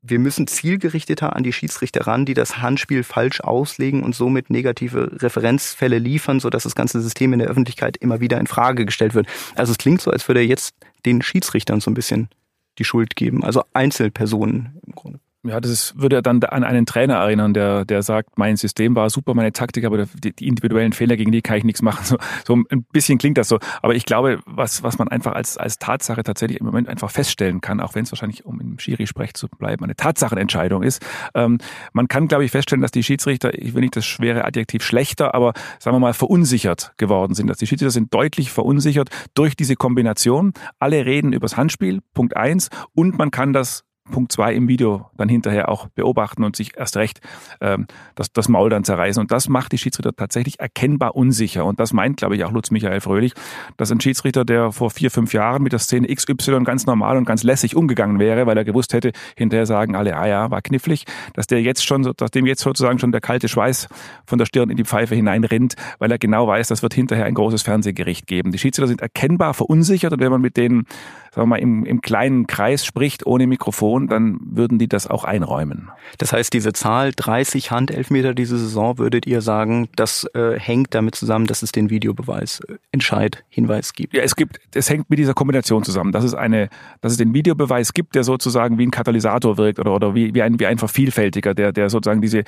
wir 0.01 0.19
müssen 0.19 0.47
zielgerichteter 0.47 1.35
an 1.35 1.43
die 1.43 1.51
Schiedsrichter 1.51 2.07
ran, 2.07 2.25
die 2.25 2.33
das 2.33 2.59
Handspiel 2.59 3.03
falsch 3.03 3.41
auslegen 3.41 4.03
und 4.03 4.15
somit 4.15 4.49
negative 4.49 5.21
Referenzfälle 5.21 5.97
liefern, 5.97 6.39
sodass 6.39 6.63
das 6.63 6.75
ganze 6.75 7.01
System 7.01 7.33
in 7.33 7.39
der 7.39 7.49
Öffentlichkeit 7.49 7.97
immer 7.97 8.19
wieder 8.21 8.39
in 8.39 8.47
Frage 8.47 8.85
gestellt 8.85 9.13
wird. 9.13 9.27
Also 9.55 9.71
es 9.71 9.77
klingt 9.77 10.01
so, 10.01 10.11
als 10.11 10.27
würde 10.27 10.39
er 10.39 10.45
jetzt 10.45 10.73
den 11.05 11.21
Schiedsrichtern 11.21 11.81
so 11.81 11.91
ein 11.91 11.95
bisschen 11.95 12.29
die 12.77 12.85
Schuld 12.85 13.15
geben, 13.15 13.43
also 13.43 13.63
Einzelpersonen 13.73 14.79
im 14.85 14.95
Grunde. 14.95 15.19
Ja, 15.47 15.61
das 15.61 15.93
würde 15.95 16.21
dann 16.21 16.43
an 16.43 16.65
einen 16.65 16.85
Trainer 16.85 17.15
erinnern, 17.15 17.53
der, 17.53 17.85
der 17.85 18.03
sagt, 18.03 18.37
mein 18.37 18.57
System 18.57 18.97
war 18.97 19.09
super, 19.09 19.33
meine 19.33 19.53
Taktik, 19.53 19.85
aber 19.85 20.05
die, 20.05 20.33
die 20.33 20.47
individuellen 20.47 20.91
Fehler, 20.91 21.15
gegen 21.15 21.31
die 21.31 21.41
kann 21.41 21.57
ich 21.57 21.63
nichts 21.63 21.81
machen. 21.81 21.99
So, 22.09 22.17
so 22.45 22.55
ein 22.55 22.83
bisschen 22.91 23.19
klingt 23.19 23.37
das 23.37 23.49
so. 23.49 23.59
Aber 23.81 23.93
ich 23.93 24.05
glaube, 24.05 24.39
was, 24.45 24.81
was 24.83 24.97
man 24.97 25.09
einfach 25.09 25.33
als, 25.33 25.57
als 25.57 25.77
Tatsache 25.77 26.23
tatsächlich 26.23 26.59
im 26.59 26.65
Moment 26.65 26.89
einfach 26.89 27.11
feststellen 27.11 27.61
kann, 27.61 27.79
auch 27.81 27.93
wenn 27.93 28.03
es 28.03 28.11
wahrscheinlich, 28.11 28.45
um 28.45 28.59
im 28.59 28.79
Schiri-Sprech 28.79 29.33
zu 29.33 29.47
bleiben, 29.47 29.83
eine 29.83 29.95
Tatsachenentscheidung 29.95 30.81
ist, 30.81 31.05
ähm, 31.35 31.59
man 31.93 32.07
kann, 32.07 32.27
glaube 32.27 32.45
ich, 32.45 32.51
feststellen, 32.51 32.81
dass 32.81 32.91
die 32.91 33.03
Schiedsrichter, 33.03 33.53
ich 33.53 33.75
will 33.75 33.81
nicht 33.81 33.95
das 33.95 34.05
schwere 34.05 34.45
Adjektiv 34.45 34.83
schlechter, 34.83 35.35
aber 35.35 35.53
sagen 35.77 35.95
wir 35.95 35.99
mal 35.99 36.13
verunsichert 36.13 36.93
geworden 36.97 37.35
sind. 37.35 37.47
Dass 37.47 37.57
die 37.57 37.67
Schiedsrichter 37.67 37.91
sind 37.91 38.13
deutlich 38.13 38.51
verunsichert 38.51 39.09
durch 39.35 39.55
diese 39.55 39.75
Kombination. 39.75 40.53
Alle 40.79 41.05
reden 41.05 41.31
übers 41.31 41.57
Handspiel, 41.57 41.99
Punkt 42.13 42.35
eins, 42.35 42.69
und 42.93 43.17
man 43.17 43.29
kann 43.29 43.53
das 43.53 43.83
Punkt 44.09 44.31
zwei 44.31 44.53
im 44.53 44.67
Video 44.67 45.09
dann 45.17 45.29
hinterher 45.29 45.69
auch 45.69 45.87
beobachten 45.87 46.43
und 46.43 46.55
sich 46.55 46.77
erst 46.77 46.97
recht 46.97 47.21
ähm, 47.61 47.87
das, 48.15 48.31
das 48.31 48.49
Maul 48.49 48.69
dann 48.69 48.83
zerreißen. 48.83 49.21
Und 49.21 49.31
das 49.31 49.49
macht 49.49 49.71
die 49.71 49.77
Schiedsrichter 49.77 50.15
tatsächlich 50.15 50.59
erkennbar 50.59 51.15
unsicher. 51.15 51.65
Und 51.65 51.79
das 51.79 51.93
meint, 51.93 52.17
glaube 52.17 52.35
ich, 52.35 52.43
auch 52.43 52.51
Lutz 52.51 52.71
Michael 52.71 53.01
Fröhlich, 53.01 53.33
dass 53.77 53.91
ein 53.91 54.01
Schiedsrichter, 54.01 54.45
der 54.45 54.71
vor 54.71 54.89
vier, 54.89 55.11
fünf 55.11 55.33
Jahren 55.33 55.63
mit 55.63 55.71
der 55.71 55.79
Szene 55.79 56.13
XY 56.13 56.63
ganz 56.63 56.85
normal 56.85 57.17
und 57.17 57.25
ganz 57.25 57.43
lässig 57.43 57.75
umgegangen 57.75 58.19
wäre, 58.19 58.45
weil 58.45 58.57
er 58.57 58.65
gewusst 58.65 58.93
hätte, 58.93 59.11
hinterher 59.35 59.65
sagen 59.65 59.95
alle, 59.95 60.15
ah 60.15 60.27
ja, 60.27 60.51
war 60.51 60.61
knifflig, 60.61 61.05
dass 61.33 61.47
der 61.47 61.61
jetzt 61.61 61.85
schon, 61.85 62.13
dass 62.17 62.31
dem 62.31 62.45
jetzt 62.45 62.61
sozusagen 62.61 62.99
schon 62.99 63.11
der 63.11 63.21
kalte 63.21 63.47
Schweiß 63.47 63.87
von 64.25 64.37
der 64.37 64.45
Stirn 64.45 64.69
in 64.69 64.77
die 64.77 64.85
Pfeife 64.85 65.15
hineinrinnt, 65.15 65.75
weil 65.99 66.11
er 66.11 66.17
genau 66.17 66.47
weiß, 66.47 66.67
das 66.67 66.81
wird 66.83 66.93
hinterher 66.93 67.25
ein 67.25 67.33
großes 67.33 67.61
Fernsehgericht 67.61 68.27
geben. 68.27 68.51
Die 68.51 68.57
Schiedsrichter 68.57 68.87
sind 68.87 69.01
erkennbar 69.01 69.53
verunsichert 69.53 70.13
und 70.13 70.19
wenn 70.19 70.31
man 70.31 70.41
mit 70.41 70.57
denen 70.57 70.85
sagen 71.31 71.49
wir 71.49 71.55
mal, 71.55 71.59
im, 71.59 71.85
im 71.85 72.01
kleinen 72.01 72.47
Kreis 72.47 72.85
spricht 72.85 73.25
ohne 73.25 73.47
Mikrofon, 73.47 73.98
dann 74.07 74.39
würden 74.41 74.79
die 74.79 74.87
das 74.87 75.07
auch 75.07 75.23
einräumen. 75.23 75.89
Das 76.17 76.33
heißt, 76.33 76.53
diese 76.53 76.73
Zahl 76.73 77.11
30 77.15 77.71
Handelfmeter 77.71 78.33
diese 78.33 78.57
Saison, 78.57 78.97
würdet 78.97 79.27
ihr 79.27 79.41
sagen, 79.41 79.89
das 79.95 80.25
äh, 80.33 80.59
hängt 80.59 80.93
damit 80.93 81.15
zusammen, 81.15 81.45
dass 81.45 81.61
es 81.61 81.71
den 81.71 81.89
Videobeweis 81.89 82.61
äh, 82.61 82.77
Entscheid, 82.91 83.43
Hinweis 83.49 83.93
gibt? 83.93 84.13
Ja, 84.13 84.21
es 84.21 84.35
gibt, 84.35 84.59
es 84.73 84.89
hängt 84.89 85.09
mit 85.09 85.19
dieser 85.19 85.33
Kombination 85.33 85.83
zusammen, 85.83 86.11
dass 86.11 86.23
es 86.23 86.33
eine, 86.33 86.69
dass 87.01 87.11
es 87.11 87.17
den 87.17 87.33
Videobeweis 87.33 87.93
gibt, 87.93 88.15
der 88.15 88.23
sozusagen 88.23 88.77
wie 88.77 88.85
ein 88.85 88.91
Katalysator 88.91 89.57
wirkt 89.57 89.79
oder, 89.79 89.93
oder 89.93 90.15
wie, 90.15 90.33
wie 90.33 90.41
ein, 90.41 90.59
wie 90.59 90.65
ein 90.65 90.77
Vervielfältiger, 90.77 91.53
der, 91.53 91.71
der 91.71 91.89
sozusagen 91.89 92.21
diese 92.21 92.43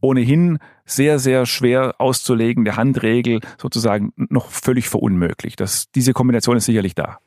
ohnehin 0.00 0.58
sehr, 0.84 1.18
sehr 1.18 1.46
schwer 1.46 1.94
auszulegende 1.98 2.76
Handregel 2.76 3.40
sozusagen 3.58 4.12
noch 4.16 4.50
völlig 4.50 4.88
verunmöglicht. 4.88 5.60
Das, 5.60 5.90
diese 5.92 6.12
Kombination 6.12 6.56
ist 6.56 6.66
sicherlich 6.66 6.94
da. 6.94 7.18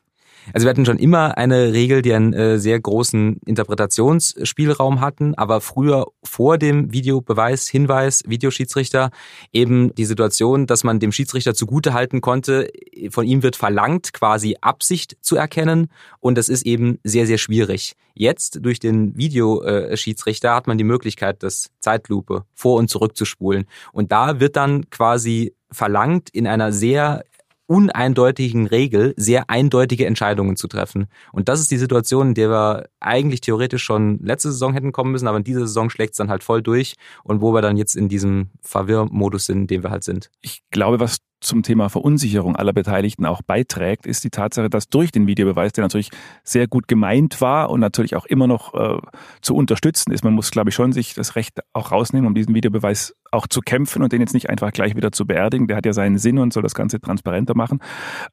Also 0.52 0.64
wir 0.64 0.70
hatten 0.70 0.86
schon 0.86 0.98
immer 0.98 1.36
eine 1.36 1.72
Regel, 1.72 2.02
die 2.02 2.14
einen 2.14 2.32
äh, 2.32 2.58
sehr 2.58 2.80
großen 2.80 3.38
Interpretationsspielraum 3.44 5.00
hatten, 5.00 5.34
aber 5.34 5.60
früher 5.60 6.06
vor 6.22 6.58
dem 6.58 6.92
Videobeweis, 6.92 7.68
Hinweis, 7.68 8.22
Videoschiedsrichter 8.26 9.10
eben 9.52 9.94
die 9.94 10.04
Situation, 10.04 10.66
dass 10.66 10.84
man 10.84 11.00
dem 11.00 11.12
Schiedsrichter 11.12 11.54
zugute 11.54 11.92
halten 11.92 12.20
konnte, 12.20 12.70
von 13.10 13.26
ihm 13.26 13.42
wird 13.42 13.56
verlangt, 13.56 14.12
quasi 14.12 14.56
Absicht 14.60 15.16
zu 15.20 15.36
erkennen 15.36 15.88
und 16.20 16.38
das 16.38 16.48
ist 16.48 16.64
eben 16.64 16.98
sehr, 17.04 17.26
sehr 17.26 17.38
schwierig. 17.38 17.94
Jetzt 18.14 18.64
durch 18.64 18.80
den 18.80 19.16
Videoschiedsrichter 19.16 20.54
hat 20.54 20.66
man 20.66 20.78
die 20.78 20.84
Möglichkeit, 20.84 21.42
das 21.42 21.70
Zeitlupe 21.80 22.44
vor 22.54 22.78
und 22.78 22.88
zurück 22.88 23.16
zu 23.16 23.24
spulen 23.24 23.66
und 23.92 24.12
da 24.12 24.40
wird 24.40 24.56
dann 24.56 24.88
quasi 24.90 25.54
verlangt, 25.70 26.30
in 26.30 26.46
einer 26.46 26.72
sehr 26.72 27.24
uneindeutigen 27.68 28.66
Regel 28.66 29.14
sehr 29.16 29.50
eindeutige 29.50 30.06
Entscheidungen 30.06 30.56
zu 30.56 30.68
treffen. 30.68 31.06
Und 31.32 31.48
das 31.48 31.60
ist 31.60 31.70
die 31.70 31.76
Situation, 31.76 32.28
in 32.28 32.34
der 32.34 32.50
wir 32.50 32.88
eigentlich 32.98 33.42
theoretisch 33.42 33.84
schon 33.84 34.18
letzte 34.22 34.50
Saison 34.50 34.72
hätten 34.72 34.90
kommen 34.90 35.12
müssen, 35.12 35.28
aber 35.28 35.36
in 35.36 35.44
dieser 35.44 35.60
Saison 35.60 35.90
schlägt 35.90 36.14
es 36.14 36.16
dann 36.16 36.30
halt 36.30 36.42
voll 36.42 36.62
durch 36.62 36.94
und 37.24 37.42
wo 37.42 37.52
wir 37.52 37.60
dann 37.60 37.76
jetzt 37.76 37.94
in 37.94 38.08
diesem 38.08 38.50
Verwirrmodus 38.62 39.46
sind, 39.46 39.58
in 39.58 39.66
dem 39.66 39.82
wir 39.82 39.90
halt 39.90 40.02
sind. 40.02 40.30
Ich 40.40 40.62
glaube, 40.70 40.98
was 40.98 41.18
zum 41.40 41.62
Thema 41.62 41.88
Verunsicherung 41.88 42.56
aller 42.56 42.72
Beteiligten 42.72 43.24
auch 43.24 43.42
beiträgt, 43.42 44.06
ist 44.06 44.24
die 44.24 44.30
Tatsache, 44.30 44.68
dass 44.68 44.88
durch 44.88 45.12
den 45.12 45.26
Videobeweis, 45.26 45.72
der 45.72 45.84
natürlich 45.84 46.10
sehr 46.42 46.66
gut 46.66 46.88
gemeint 46.88 47.40
war 47.40 47.70
und 47.70 47.80
natürlich 47.80 48.16
auch 48.16 48.26
immer 48.26 48.46
noch 48.46 48.74
äh, 48.74 48.98
zu 49.40 49.54
unterstützen 49.54 50.10
ist, 50.10 50.24
man 50.24 50.34
muss, 50.34 50.50
glaube 50.50 50.70
ich, 50.70 50.74
schon 50.74 50.92
sich 50.92 51.14
das 51.14 51.36
Recht 51.36 51.60
auch 51.72 51.92
rausnehmen, 51.92 52.26
um 52.26 52.34
diesen 52.34 52.54
Videobeweis 52.54 53.14
auch 53.30 53.46
zu 53.46 53.60
kämpfen 53.60 54.02
und 54.02 54.12
den 54.12 54.20
jetzt 54.20 54.34
nicht 54.34 54.50
einfach 54.50 54.72
gleich 54.72 54.96
wieder 54.96 55.12
zu 55.12 55.26
beerdigen. 55.26 55.66
Der 55.66 55.76
hat 55.76 55.86
ja 55.86 55.92
seinen 55.92 56.18
Sinn 56.18 56.38
und 56.38 56.52
soll 56.52 56.62
das 56.62 56.74
Ganze 56.74 57.00
transparenter 57.00 57.54
machen. 57.54 57.80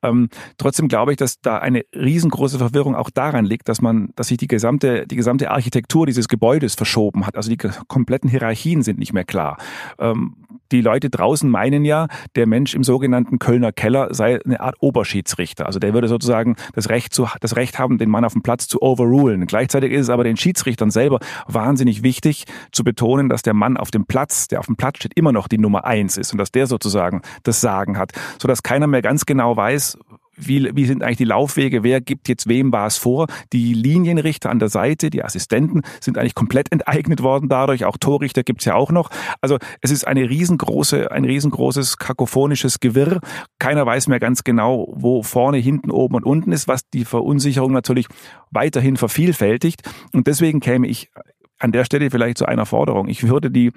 Ähm, 0.04 0.30
trotzdem 0.58 0.88
glaube 0.88 1.12
ich, 1.12 1.18
dass 1.18 1.42
da 1.42 1.58
eine 1.58 1.84
riesengroße 1.94 2.58
Verwirrung 2.58 2.96
auch 2.96 3.10
daran 3.10 3.46
liegt, 3.46 3.70
dass 3.70 3.82
man, 3.82 4.10
dass 4.16 4.28
sich 4.28 4.38
die 4.38 4.48
gesamte, 4.48 5.08
die 5.08 5.16
gesamte 5.16 5.52
Architektur 5.52 6.06
dieses 6.06 6.28
Gebäudes 6.28 6.76
verschoben 6.76 7.26
hat. 7.26 7.36
Also 7.36 7.50
die 7.50 7.58
kompletten 7.88 8.30
Hierarchien 8.30 8.82
sind 8.82 9.00
nicht 9.00 9.14
mehr 9.14 9.26
klar. 9.26 9.58
Ähm, 10.00 10.36
die 10.72 10.82
Leute 10.82 11.10
draußen 11.10 11.50
meinen 11.50 11.86
ja, 11.86 12.08
der 12.36 12.48
Mensch 12.48 12.74
im 12.74 12.84
sogenannten 12.84 13.40
Kölner 13.40 13.72
Keller 13.72 14.14
sei 14.14 14.40
eine 14.44 14.60
Art 14.60 14.76
Oberschiedsrichter. 14.80 15.66
Also 15.66 15.80
der 15.80 15.94
würde 15.94 16.08
sozusagen 16.08 16.56
das 16.74 16.90
Recht, 16.90 17.14
zu, 17.14 17.28
das 17.40 17.56
Recht 17.56 17.78
haben, 17.78 17.98
den 17.98 18.10
Mann 18.10 18.26
auf 18.26 18.34
dem 18.34 18.42
Platz 18.42 18.68
zu 18.68 18.82
overrulen. 18.82 19.46
Gleichzeitig 19.46 19.92
ist 19.92 20.02
es 20.02 20.10
aber 20.10 20.24
den 20.24 20.38
Schiedsrichtern 20.38 20.90
selber 20.90 21.20
wahnsinnig 21.48 22.04
wichtig 22.04 22.46
zu 22.72 22.84
betonen, 22.84 23.30
dass 23.30 23.44
der 23.44 23.54
Mann 23.54 23.78
auf 23.78 23.92
dem 23.92 24.06
Platz, 24.06 24.48
der 24.48 24.60
auf 24.60 24.66
dem 24.66 24.76
Platz 24.76 24.85
steht, 24.94 25.14
immer 25.16 25.32
noch 25.32 25.48
die 25.48 25.58
Nummer 25.58 25.86
eins 25.86 26.18
ist 26.18 26.32
und 26.32 26.38
dass 26.38 26.52
der 26.52 26.68
sozusagen 26.68 27.22
das 27.44 27.62
Sagen 27.62 27.98
hat, 27.98 28.12
sodass 28.42 28.64
keiner 28.64 28.88
mehr 28.88 29.02
ganz 29.02 29.26
genau 29.26 29.56
weiß, 29.58 29.98
wie, 30.38 30.76
wie 30.76 30.86
sind 30.86 31.04
eigentlich 31.04 31.18
die 31.18 31.26
Laufwege, 31.26 31.84
wer 31.84 32.02
gibt 32.02 32.28
jetzt 32.28 32.48
wem 32.48 32.72
was 32.72 32.98
vor. 32.98 33.28
Die 33.54 33.74
Linienrichter 33.74 34.50
an 34.50 34.60
der 34.60 34.70
Seite, 34.70 35.10
die 35.10 35.24
Assistenten 35.24 35.82
sind 36.02 36.18
eigentlich 36.18 36.36
komplett 36.36 36.72
enteignet 36.72 37.24
worden 37.24 37.50
dadurch, 37.50 37.86
auch 37.86 37.98
Torrichter 37.98 38.44
gibt's 38.44 38.66
ja 38.66 38.76
auch 38.76 38.92
noch. 38.92 39.10
Also 39.42 39.58
es 39.82 39.92
ist 39.92 40.06
eine 40.06 40.30
riesengroße, 40.30 41.12
ein 41.12 41.26
riesengroßes 41.26 41.98
kakophonisches 41.98 42.80
Gewirr. 42.80 43.20
Keiner 43.60 43.86
weiß 43.86 44.08
mehr 44.08 44.20
ganz 44.20 44.44
genau, 44.44 44.94
wo 44.96 45.24
vorne, 45.24 45.58
hinten, 45.58 45.92
oben 45.92 46.16
und 46.16 46.26
unten 46.26 46.52
ist, 46.52 46.68
was 46.68 46.90
die 46.90 47.06
Verunsicherung 47.06 47.72
natürlich 47.72 48.08
weiterhin 48.52 48.98
vervielfältigt. 48.98 49.84
Und 50.12 50.28
deswegen 50.28 50.60
käme 50.60 50.88
ich 50.88 51.12
an 51.58 51.72
der 51.72 51.86
Stelle 51.86 52.12
vielleicht 52.12 52.38
zu 52.38 52.46
einer 52.46 52.66
Forderung. 52.66 53.08
Ich 53.08 53.28
würde 53.28 53.50
die 53.50 53.72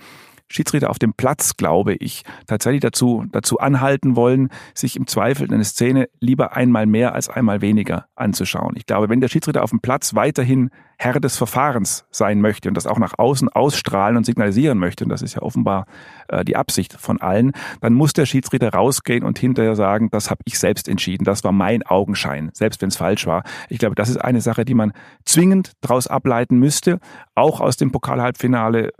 Schiedsrichter 0.48 0.90
auf 0.90 0.98
dem 0.98 1.14
Platz, 1.14 1.56
glaube 1.56 1.94
ich, 1.94 2.22
tatsächlich 2.46 2.80
dazu, 2.80 3.24
dazu 3.30 3.58
anhalten 3.58 4.16
wollen, 4.16 4.48
sich 4.74 4.96
im 4.96 5.06
Zweifel 5.06 5.52
eine 5.52 5.64
Szene 5.64 6.08
lieber 6.20 6.56
einmal 6.56 6.86
mehr 6.86 7.14
als 7.14 7.28
einmal 7.28 7.60
weniger 7.60 8.06
anzuschauen. 8.16 8.74
Ich 8.76 8.86
glaube, 8.86 9.08
wenn 9.08 9.20
der 9.20 9.28
Schiedsrichter 9.28 9.62
auf 9.62 9.70
dem 9.70 9.80
Platz 9.80 10.14
weiterhin 10.14 10.70
Herr 11.00 11.20
des 11.20 11.36
Verfahrens 11.36 12.06
sein 12.10 12.40
möchte 12.40 12.68
und 12.68 12.74
das 12.74 12.86
auch 12.86 12.98
nach 12.98 13.18
außen 13.18 13.48
ausstrahlen 13.48 14.16
und 14.16 14.24
signalisieren 14.24 14.78
möchte, 14.78 15.04
und 15.04 15.10
das 15.10 15.22
ist 15.22 15.34
ja 15.34 15.42
offenbar 15.42 15.86
äh, 16.26 16.44
die 16.44 16.56
Absicht 16.56 16.94
von 16.94 17.20
allen, 17.20 17.52
dann 17.80 17.94
muss 17.94 18.14
der 18.14 18.26
Schiedsrichter 18.26 18.72
rausgehen 18.72 19.22
und 19.22 19.38
hinterher 19.38 19.76
sagen, 19.76 20.08
das 20.10 20.28
habe 20.28 20.40
ich 20.44 20.58
selbst 20.58 20.88
entschieden, 20.88 21.24
das 21.24 21.44
war 21.44 21.52
mein 21.52 21.84
Augenschein, 21.84 22.50
selbst 22.52 22.82
wenn 22.82 22.88
es 22.88 22.96
falsch 22.96 23.26
war. 23.26 23.44
Ich 23.68 23.78
glaube, 23.78 23.94
das 23.94 24.08
ist 24.08 24.16
eine 24.16 24.40
Sache, 24.40 24.64
die 24.64 24.74
man 24.74 24.92
zwingend 25.24 25.72
daraus 25.80 26.08
ableiten 26.08 26.58
müsste, 26.58 26.98
auch 27.36 27.60
aus 27.60 27.76
dem 27.76 27.92
Pokalhalbfinale 27.92 28.90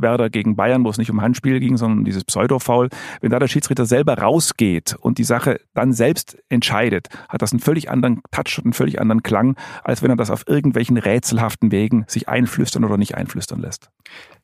Werder 0.00 0.30
gegen 0.30 0.56
Bayern, 0.56 0.84
wo 0.84 0.90
es 0.90 0.98
nicht 0.98 1.10
um 1.10 1.20
Handspiel 1.20 1.60
ging, 1.60 1.76
sondern 1.76 2.00
um 2.00 2.04
dieses 2.04 2.24
Pseudo-Foul, 2.24 2.88
wenn 3.20 3.30
da 3.30 3.38
der 3.38 3.48
Schiedsrichter 3.48 3.86
selber 3.86 4.18
rausgeht 4.18 4.96
und 5.00 5.18
die 5.18 5.24
Sache 5.24 5.60
dann 5.74 5.92
selbst 5.92 6.38
entscheidet, 6.48 7.08
hat 7.28 7.42
das 7.42 7.52
einen 7.52 7.60
völlig 7.60 7.90
anderen 7.90 8.20
Touch 8.30 8.58
und 8.58 8.66
einen 8.66 8.72
völlig 8.72 9.00
anderen 9.00 9.22
Klang, 9.22 9.56
als 9.84 10.02
wenn 10.02 10.10
er 10.10 10.16
das 10.16 10.30
auf 10.30 10.46
irgendwelchen 10.46 10.96
rätselhaften 10.96 11.72
Wegen 11.72 12.04
sich 12.08 12.28
einflüstern 12.28 12.84
oder 12.84 12.96
nicht 12.96 13.14
einflüstern 13.14 13.60
lässt. 13.60 13.90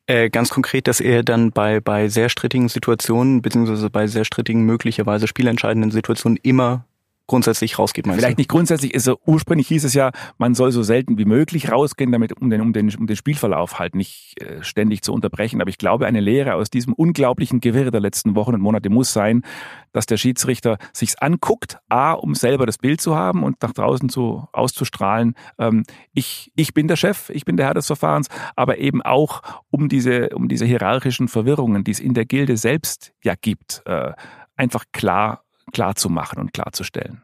Äh, 0.07 0.29
ganz 0.29 0.49
konkret, 0.49 0.87
dass 0.87 0.99
er 0.99 1.23
dann 1.23 1.51
bei, 1.51 1.79
bei 1.79 2.09
sehr 2.09 2.29
strittigen 2.29 2.69
Situationen, 2.69 3.41
beziehungsweise 3.41 3.89
bei 3.89 4.05
sehr 4.05 4.23
strittigen, 4.23 4.63
möglicherweise 4.63 5.27
spielentscheidenden 5.27 5.89
Situationen 5.89 6.37
immer 6.43 6.85
grundsätzlich 7.27 7.79
rausgeht. 7.79 8.05
Vielleicht 8.05 8.37
du? 8.37 8.41
nicht 8.41 8.49
grundsätzlich 8.49 8.93
ist 8.93 9.07
er, 9.07 9.17
ursprünglich 9.27 9.67
hieß 9.67 9.83
es 9.85 9.93
ja, 9.93 10.11
man 10.37 10.53
soll 10.53 10.71
so 10.71 10.83
selten 10.83 11.17
wie 11.17 11.25
möglich 11.25 11.71
rausgehen, 11.71 12.11
damit 12.11 12.33
um 12.39 12.49
den, 12.49 12.61
um 12.61 12.73
den, 12.73 12.93
um 12.95 13.07
den 13.07 13.15
Spielverlauf 13.15 13.79
halt 13.79 13.95
nicht 13.95 14.41
äh, 14.41 14.63
ständig 14.63 15.01
zu 15.01 15.13
unterbrechen. 15.13 15.61
Aber 15.61 15.69
ich 15.69 15.77
glaube, 15.77 16.05
eine 16.05 16.19
Lehre 16.19 16.55
aus 16.55 16.69
diesem 16.69 16.93
unglaublichen 16.93 17.61
Gewirr 17.61 17.91
der 17.91 18.01
letzten 18.01 18.35
Wochen 18.35 18.53
und 18.53 18.61
Monate 18.61 18.89
muss 18.89 19.13
sein, 19.13 19.43
dass 19.91 20.05
der 20.05 20.17
Schiedsrichter 20.17 20.77
sich's 20.93 21.15
anguckt, 21.15 21.77
A, 21.89 22.13
um 22.13 22.35
selber 22.35 22.65
das 22.65 22.77
Bild 22.77 23.01
zu 23.01 23.15
haben 23.15 23.43
und 23.43 23.61
nach 23.61 23.73
draußen 23.73 24.09
zu 24.09 24.47
auszustrahlen, 24.51 25.35
ähm, 25.57 25.83
ich, 26.13 26.51
ich 26.55 26.73
bin 26.73 26.87
der 26.87 26.95
Chef, 26.95 27.29
ich 27.29 27.45
bin 27.45 27.57
der 27.57 27.67
Herr 27.67 27.73
des 27.73 27.87
Verfahrens, 27.87 28.27
aber 28.55 28.77
eben 28.77 29.01
auch 29.01 29.41
um 29.69 29.89
diese, 29.89 30.29
um 30.29 30.47
diese 30.47 30.65
hierarchischen 30.65 31.27
Verwirrungen, 31.27 31.83
die 31.83 31.91
es 31.91 31.99
in 31.99 32.13
der 32.13 32.25
Gilde 32.25 32.57
selbst 32.57 33.13
ja 33.23 33.33
gibt, 33.39 33.81
äh, 33.85 34.13
einfach 34.55 34.85
klar 34.91 35.44
klar 35.73 35.95
zu 35.95 36.09
machen 36.09 36.39
und 36.39 36.53
klarzustellen. 36.53 37.21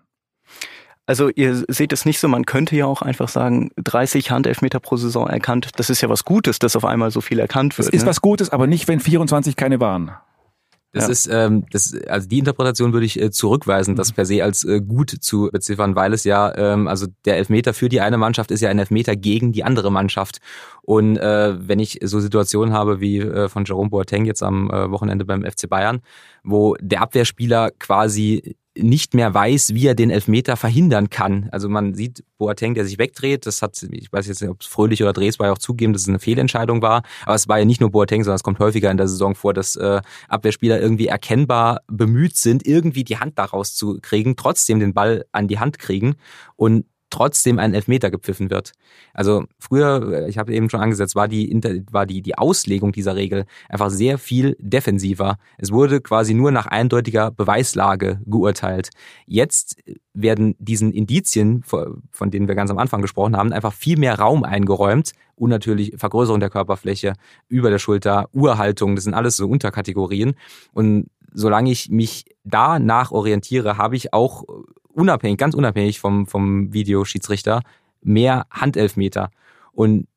Also 1.07 1.29
ihr 1.29 1.65
seht 1.67 1.93
es 1.93 2.05
nicht 2.05 2.19
so, 2.19 2.27
man 2.27 2.45
könnte 2.45 2.75
ja 2.75 2.85
auch 2.85 3.01
einfach 3.01 3.27
sagen, 3.27 3.71
30 3.77 4.31
Handelfmeter 4.31 4.79
pro 4.79 4.95
Saison 4.95 5.27
erkannt, 5.27 5.71
das 5.75 5.89
ist 5.89 6.01
ja 6.01 6.09
was 6.09 6.23
Gutes, 6.23 6.59
dass 6.59 6.75
auf 6.75 6.85
einmal 6.85 7.11
so 7.11 7.21
viel 7.21 7.39
erkannt 7.39 7.77
wird. 7.77 7.87
Das 7.87 7.93
ist 7.93 8.03
ne? 8.03 8.09
was 8.09 8.21
Gutes, 8.21 8.49
aber 8.51 8.67
nicht, 8.67 8.87
wenn 8.87 8.99
24 8.99 9.55
keine 9.55 9.79
waren. 9.79 10.11
Das 10.93 11.05
ja. 11.05 11.11
ist, 11.11 11.29
ähm, 11.31 11.65
das, 11.71 11.95
also 12.07 12.27
die 12.27 12.39
Interpretation 12.39 12.91
würde 12.91 13.05
ich 13.05 13.19
äh, 13.19 13.31
zurückweisen, 13.31 13.95
das 13.95 14.11
mhm. 14.11 14.15
per 14.15 14.25
se 14.25 14.43
als 14.43 14.65
äh, 14.65 14.81
gut 14.81 15.09
zu 15.09 15.49
beziffern, 15.51 15.95
weil 15.95 16.13
es 16.13 16.25
ja, 16.25 16.53
ähm, 16.55 16.87
also 16.87 17.07
der 17.25 17.37
Elfmeter 17.37 17.73
für 17.73 17.87
die 17.87 18.01
eine 18.01 18.17
Mannschaft 18.17 18.51
ist 18.51 18.61
ja 18.61 18.69
ein 18.69 18.79
Elfmeter 18.79 19.15
gegen 19.15 19.53
die 19.53 19.63
andere 19.63 19.91
Mannschaft. 19.91 20.39
Und 20.81 21.17
äh, 21.17 21.55
wenn 21.67 21.79
ich 21.79 21.99
so 22.03 22.19
Situationen 22.19 22.73
habe 22.73 22.99
wie 22.99 23.19
äh, 23.19 23.47
von 23.47 23.63
Jerome 23.63 23.89
Boateng 23.89 24.25
jetzt 24.25 24.43
am 24.43 24.69
äh, 24.69 24.91
Wochenende 24.91 25.23
beim 25.23 25.43
FC 25.43 25.69
Bayern, 25.69 26.01
wo 26.43 26.75
der 26.81 27.01
Abwehrspieler 27.01 27.71
quasi 27.71 28.57
nicht 28.77 29.13
mehr 29.13 29.33
weiß, 29.33 29.73
wie 29.73 29.85
er 29.85 29.95
den 29.95 30.09
Elfmeter 30.09 30.55
verhindern 30.55 31.09
kann. 31.09 31.49
Also 31.51 31.67
man 31.67 31.93
sieht 31.93 32.23
Boateng, 32.37 32.73
der 32.73 32.85
sich 32.85 32.97
wegdreht. 32.97 33.45
Das 33.45 33.61
hat, 33.61 33.81
ich 33.91 34.11
weiß 34.11 34.27
jetzt 34.27 34.41
nicht, 34.41 34.49
ob 34.49 34.61
es 34.61 34.67
Fröhlich 34.67 35.03
oder 35.03 35.11
Dresbar 35.11 35.47
ja 35.47 35.53
auch 35.53 35.57
zugeben, 35.57 35.91
dass 35.91 36.03
es 36.03 36.07
eine 36.07 36.19
Fehlentscheidung 36.19 36.81
war. 36.81 37.03
Aber 37.25 37.35
es 37.35 37.49
war 37.49 37.59
ja 37.59 37.65
nicht 37.65 37.81
nur 37.81 37.91
Boateng, 37.91 38.23
sondern 38.23 38.37
es 38.37 38.43
kommt 38.43 38.59
häufiger 38.59 38.89
in 38.89 38.97
der 38.97 39.09
Saison 39.09 39.35
vor, 39.35 39.53
dass 39.53 39.75
äh, 39.75 40.01
Abwehrspieler 40.29 40.79
irgendwie 40.79 41.07
erkennbar 41.07 41.81
bemüht 41.87 42.37
sind, 42.37 42.65
irgendwie 42.65 43.03
die 43.03 43.17
Hand 43.17 43.37
daraus 43.37 43.75
zu 43.75 43.99
kriegen, 44.01 44.37
trotzdem 44.37 44.79
den 44.79 44.93
Ball 44.93 45.25
an 45.33 45.49
die 45.49 45.59
Hand 45.59 45.77
kriegen. 45.77 46.15
Und 46.55 46.85
trotzdem 47.11 47.59
ein 47.59 47.73
Elfmeter 47.73 48.09
gepfiffen 48.09 48.49
wird. 48.49 48.71
Also 49.13 49.45
früher, 49.59 50.27
ich 50.27 50.37
habe 50.37 50.53
eben 50.53 50.69
schon 50.69 50.81
angesetzt, 50.81 51.15
war 51.15 51.27
die, 51.27 51.61
war 51.91 52.05
die, 52.05 52.21
die 52.21 52.37
Auslegung 52.37 52.91
dieser 52.91 53.15
Regel 53.15 53.45
einfach 53.69 53.91
sehr 53.91 54.17
viel 54.17 54.55
defensiver. 54.59 55.37
Es 55.57 55.71
wurde 55.71 56.01
quasi 56.01 56.33
nur 56.33 56.51
nach 56.51 56.65
eindeutiger 56.65 57.31
Beweislage 57.31 58.19
geurteilt. 58.25 58.89
Jetzt 59.27 59.77
werden 60.13 60.55
diesen 60.59 60.91
Indizien, 60.91 61.63
von 61.63 62.31
denen 62.31 62.47
wir 62.47 62.55
ganz 62.55 62.71
am 62.71 62.77
Anfang 62.77 63.01
gesprochen 63.01 63.37
haben, 63.37 63.53
einfach 63.53 63.73
viel 63.73 63.97
mehr 63.97 64.17
Raum 64.19 64.43
eingeräumt 64.43 65.11
und 65.35 65.49
natürlich 65.49 65.93
Vergrößerung 65.97 66.39
der 66.39 66.49
Körperfläche 66.49 67.13
über 67.47 67.69
der 67.69 67.79
Schulter, 67.79 68.29
Urhaltung, 68.33 68.95
das 68.95 69.05
sind 69.05 69.13
alles 69.13 69.37
so 69.37 69.47
Unterkategorien. 69.47 70.35
Und 70.73 71.07
solange 71.33 71.71
ich 71.71 71.89
mich 71.89 72.25
da 72.43 72.79
nach 72.79 73.11
orientiere, 73.11 73.77
habe 73.77 73.95
ich 73.95 74.13
auch 74.13 74.43
unabhängig, 74.93 75.37
ganz 75.37 75.55
unabhängig 75.55 75.99
vom, 75.99 76.25
vom 76.27 76.73
Videoschiedsrichter, 76.73 77.61
mehr 78.01 78.45
Handelfmeter. 78.49 79.31
Und 79.71 80.07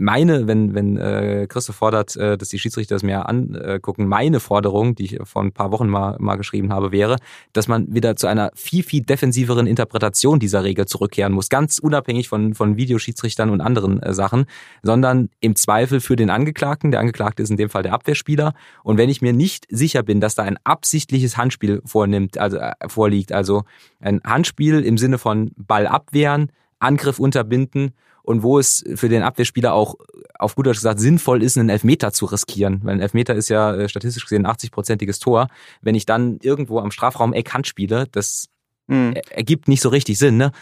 meine, 0.00 0.46
wenn, 0.46 0.74
wenn 0.74 0.96
äh, 0.96 1.46
Christoph 1.48 1.76
fordert, 1.76 2.16
äh, 2.16 2.36
dass 2.36 2.48
die 2.48 2.58
Schiedsrichter 2.58 2.94
das 2.94 3.02
mehr 3.02 3.28
angucken, 3.28 4.06
meine 4.06 4.40
Forderung, 4.40 4.94
die 4.94 5.04
ich 5.04 5.18
vor 5.24 5.42
ein 5.42 5.52
paar 5.52 5.70
Wochen 5.70 5.88
mal, 5.88 6.16
mal 6.18 6.36
geschrieben 6.36 6.72
habe, 6.72 6.90
wäre, 6.90 7.16
dass 7.52 7.68
man 7.68 7.94
wieder 7.94 8.16
zu 8.16 8.26
einer 8.26 8.50
viel, 8.54 8.82
viel 8.82 9.02
defensiveren 9.02 9.66
Interpretation 9.66 10.40
dieser 10.40 10.64
Regel 10.64 10.86
zurückkehren 10.86 11.32
muss. 11.32 11.48
Ganz 11.48 11.78
unabhängig 11.78 12.28
von, 12.28 12.54
von 12.54 12.76
Videoschiedsrichtern 12.76 13.50
und 13.50 13.60
anderen 13.60 14.02
äh, 14.02 14.12
Sachen, 14.12 14.46
sondern 14.82 15.28
im 15.40 15.54
Zweifel 15.54 16.00
für 16.00 16.16
den 16.16 16.30
Angeklagten. 16.30 16.90
Der 16.90 17.00
Angeklagte 17.00 17.42
ist 17.42 17.50
in 17.50 17.56
dem 17.56 17.70
Fall 17.70 17.82
der 17.82 17.92
Abwehrspieler. 17.92 18.54
Und 18.82 18.96
wenn 18.96 19.10
ich 19.10 19.22
mir 19.22 19.32
nicht 19.32 19.66
sicher 19.68 20.02
bin, 20.02 20.20
dass 20.20 20.34
da 20.34 20.42
ein 20.42 20.58
absichtliches 20.64 21.36
Handspiel 21.36 21.82
vornimmt, 21.84 22.38
also 22.38 22.56
äh, 22.56 22.72
vorliegt, 22.86 23.32
also 23.32 23.64
ein 24.00 24.20
Handspiel 24.24 24.80
im 24.80 24.98
Sinne 24.98 25.18
von 25.18 25.52
Ball 25.56 25.86
abwehren, 25.86 26.50
Angriff 26.78 27.18
unterbinden 27.18 27.92
und 28.22 28.42
wo 28.42 28.58
es 28.58 28.84
für 28.94 29.08
den 29.08 29.22
Abwehrspieler 29.22 29.72
auch 29.72 29.96
auf 30.38 30.54
gut 30.54 30.66
Deutsch 30.66 30.78
gesagt 30.78 31.00
sinnvoll 31.00 31.42
ist, 31.42 31.58
einen 31.58 31.68
Elfmeter 31.68 32.12
zu 32.12 32.26
riskieren. 32.26 32.80
Weil 32.82 32.94
ein 32.94 33.00
Elfmeter 33.00 33.34
ist 33.34 33.48
ja 33.48 33.74
äh, 33.74 33.88
statistisch 33.88 34.24
gesehen 34.24 34.46
ein 34.46 34.52
80-prozentiges 34.52 35.20
Tor. 35.20 35.48
Wenn 35.82 35.94
ich 35.94 36.06
dann 36.06 36.38
irgendwo 36.42 36.78
am 36.78 36.90
Strafraum 36.90 37.32
Eck 37.32 37.52
Hand 37.52 37.66
spiele, 37.66 38.06
das 38.10 38.48
mhm. 38.86 39.14
ergibt 39.30 39.68
nicht 39.68 39.82
so 39.82 39.88
richtig 39.90 40.18
Sinn. 40.18 40.36
Ne? 40.36 40.52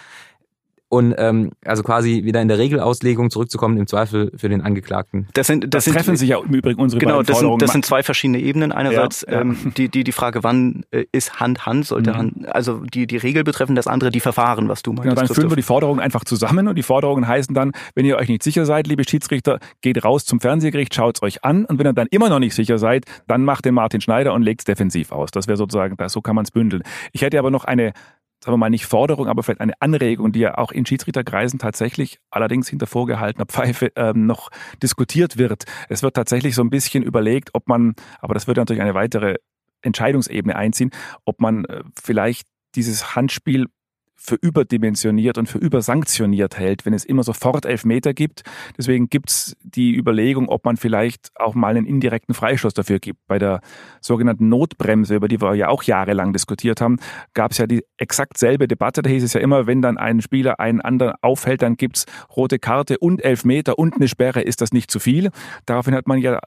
Und 0.89 1.15
ähm, 1.19 1.51
also 1.65 1.83
quasi 1.83 2.25
wieder 2.25 2.41
in 2.41 2.49
der 2.49 2.59
Regelauslegung 2.59 3.31
zurückzukommen, 3.31 3.77
im 3.77 3.87
Zweifel 3.87 4.33
für 4.37 4.49
den 4.49 4.63
Angeklagten. 4.63 5.29
Das 5.35 5.47
sind, 5.47 5.65
das, 5.65 5.71
das 5.71 5.85
sind, 5.85 5.95
treffen 5.95 6.17
sich 6.17 6.31
ja 6.31 6.39
im 6.39 6.55
Übrigen 6.55 6.81
unsere 6.81 6.99
genau, 6.99 7.23
das 7.23 7.41
sind, 7.41 7.61
das 7.61 7.73
sind 7.73 7.85
zwei 7.85 8.03
verschiedene 8.03 8.41
Ebenen. 8.41 8.73
Einerseits 8.73 9.25
ja, 9.29 9.35
ja. 9.35 9.41
Ähm, 9.43 9.73
die, 9.77 9.89
die, 9.91 10.03
die 10.03 10.13
Frage, 10.13 10.43
wann 10.43 10.85
äh, 10.91 11.05
ist 11.13 11.41
Hand 11.41 11.67
Hand, 11.67 11.87
sollte 11.87 12.13
mhm. 12.13 12.17
Hand, 12.17 12.49
also 12.49 12.79
die, 12.79 13.07
die 13.07 13.19
Regel 13.19 13.45
betreffen, 13.45 13.75
das 13.75 13.87
andere 13.87 14.11
die 14.11 14.21
Verfahren, 14.21 14.69
was 14.69 14.83
du 14.83 14.93
meinst. 14.93 15.05
Genau, 15.05 15.15
dann 15.15 15.29
führen 15.29 15.51
wir 15.51 15.57
die 15.57 15.63
Forderungen 15.63 16.01
einfach 16.01 16.25
zusammen 16.25 16.69
und 16.69 16.77
die 16.77 16.83
Forderungen 16.83 17.29
heißen 17.29 17.55
dann, 17.55 17.73
wenn 17.95 18.07
ihr 18.07 18.17
euch 18.17 18.29
nicht 18.29 18.43
sicher 18.43 18.65
seid, 18.65 18.87
liebe 18.87 19.05
Schiedsrichter, 19.07 19.59
geht 19.83 20.03
raus 20.05 20.25
zum 20.25 20.41
Fernsehgericht, 20.41 20.95
schaut's 20.95 21.23
euch 21.23 21.45
an 21.45 21.67
und 21.67 21.79
wenn 21.79 21.87
ihr 21.87 21.93
dann 21.93 22.09
immer 22.11 22.31
noch 22.31 22.39
nicht 22.39 22.55
sicher 22.55 22.79
seid, 22.79 23.05
dann 23.27 23.45
macht 23.45 23.67
den 23.67 23.75
Martin 23.75 24.01
Schneider 24.01 24.33
und 24.33 24.43
legt's 24.43 24.65
defensiv 24.65 25.13
aus. 25.13 25.31
Das 25.33 25.49
wäre 25.49 25.59
sozusagen, 25.59 25.97
so 26.09 26.23
kann 26.23 26.35
man 26.35 26.45
es 26.45 26.51
bündeln. 26.51 26.83
Ich 27.13 27.23
hätte 27.23 27.39
aber 27.39 27.51
noch 27.51 27.65
eine 27.65 27.93
sagen 28.41 28.55
wir 28.55 28.59
mal 28.59 28.71
nicht 28.71 28.87
Forderung, 28.87 29.27
aber 29.27 29.43
vielleicht 29.43 29.61
eine 29.61 29.75
Anregung, 29.81 30.33
die 30.33 30.41
ja 30.41 30.59
auch 30.59 30.73
in 30.73 30.87
Schiedsrichterkreisen 30.87 31.59
tatsächlich 31.59 32.19
allerdings 32.31 32.69
hinter 32.69 32.87
vorgehaltener 32.87 33.47
Pfeife 33.47 33.93
ähm, 33.97 34.27
noch 34.27 34.51
diskutiert 34.83 35.39
wird. 35.39 35.65
Es 35.89 36.03
wird 36.03 36.15
tatsächlich 36.15 36.55
so 36.55 36.63
ein 36.63 36.71
bisschen 36.71 37.03
überlegt, 37.03 37.51
ob 37.55 37.69
man, 37.69 37.95
aber 38.21 38.35
das 38.35 38.47
würde 38.47 38.61
natürlich 38.61 38.83
eine 38.83 38.95
weitere 38.95 39.37
Entscheidungsebene 39.83 40.57
einziehen, 40.57 40.91
ob 41.25 41.41
man 41.41 41.65
äh, 41.65 41.83
vielleicht 42.01 42.47
dieses 42.75 43.17
Handspiel 43.17 43.67
für 44.19 44.35
überdimensioniert 44.35 45.39
und 45.39 45.49
für 45.49 45.59
übersanktioniert 45.59 46.59
hält, 46.59 46.85
wenn 46.85 46.93
es 46.93 47.05
immer 47.05 47.23
sofort 47.23 47.65
Elfmeter 47.65 48.13
gibt. 48.13 48.43
Deswegen 48.77 49.09
gibt 49.09 49.31
es 49.31 49.57
die 49.63 49.95
Überlegung, 49.97 50.49
ob 50.49 50.65
man 50.65 50.77
vielleicht 50.77 51.31
auch 51.37 51.55
mal 51.55 51.77
einen 51.77 51.87
indirekten 51.87 52.35
Freistoß 52.35 52.75
dafür 52.75 52.99
gibt. 52.99 53.21
Bei 53.29 53.39
der 53.39 53.61
sogenannten 54.01 54.49
Notbremse, 54.49 55.15
über 55.15 55.29
die 55.29 55.41
wir 55.41 55.55
ja 55.55 55.69
auch 55.69 55.85
jahrelang 55.85 56.33
diskutiert 56.33 56.81
haben, 56.81 56.97
gab 57.33 57.53
es 57.53 57.59
ja 57.59 57.67
die 57.67 57.85
exakt 57.97 58.39
selbe 58.39 58.67
Debatte. 58.67 59.03
Da 59.03 59.09
hieß 59.09 59.23
es 59.23 59.33
ja 59.33 59.41
immer, 59.41 59.67
wenn 59.67 59.81
dann 59.81 59.97
ein 59.97 60.21
Spieler 60.21 60.59
einen 60.59 60.81
anderen 60.81 61.15
aufhält, 61.23 61.63
dann 61.63 61.77
gibt's 61.77 62.05
rote 62.37 62.59
Karte 62.59 62.99
und 62.99 63.25
Elfmeter 63.25 63.79
und 63.79 63.95
eine 63.95 64.09
Sperre, 64.09 64.43
ist 64.43 64.61
das 64.61 64.73
nicht 64.73 64.91
zu 64.91 64.99
viel. 64.99 65.31
Daraufhin 65.65 65.95
hat 65.95 66.09
man 66.09 66.19
ja 66.19 66.41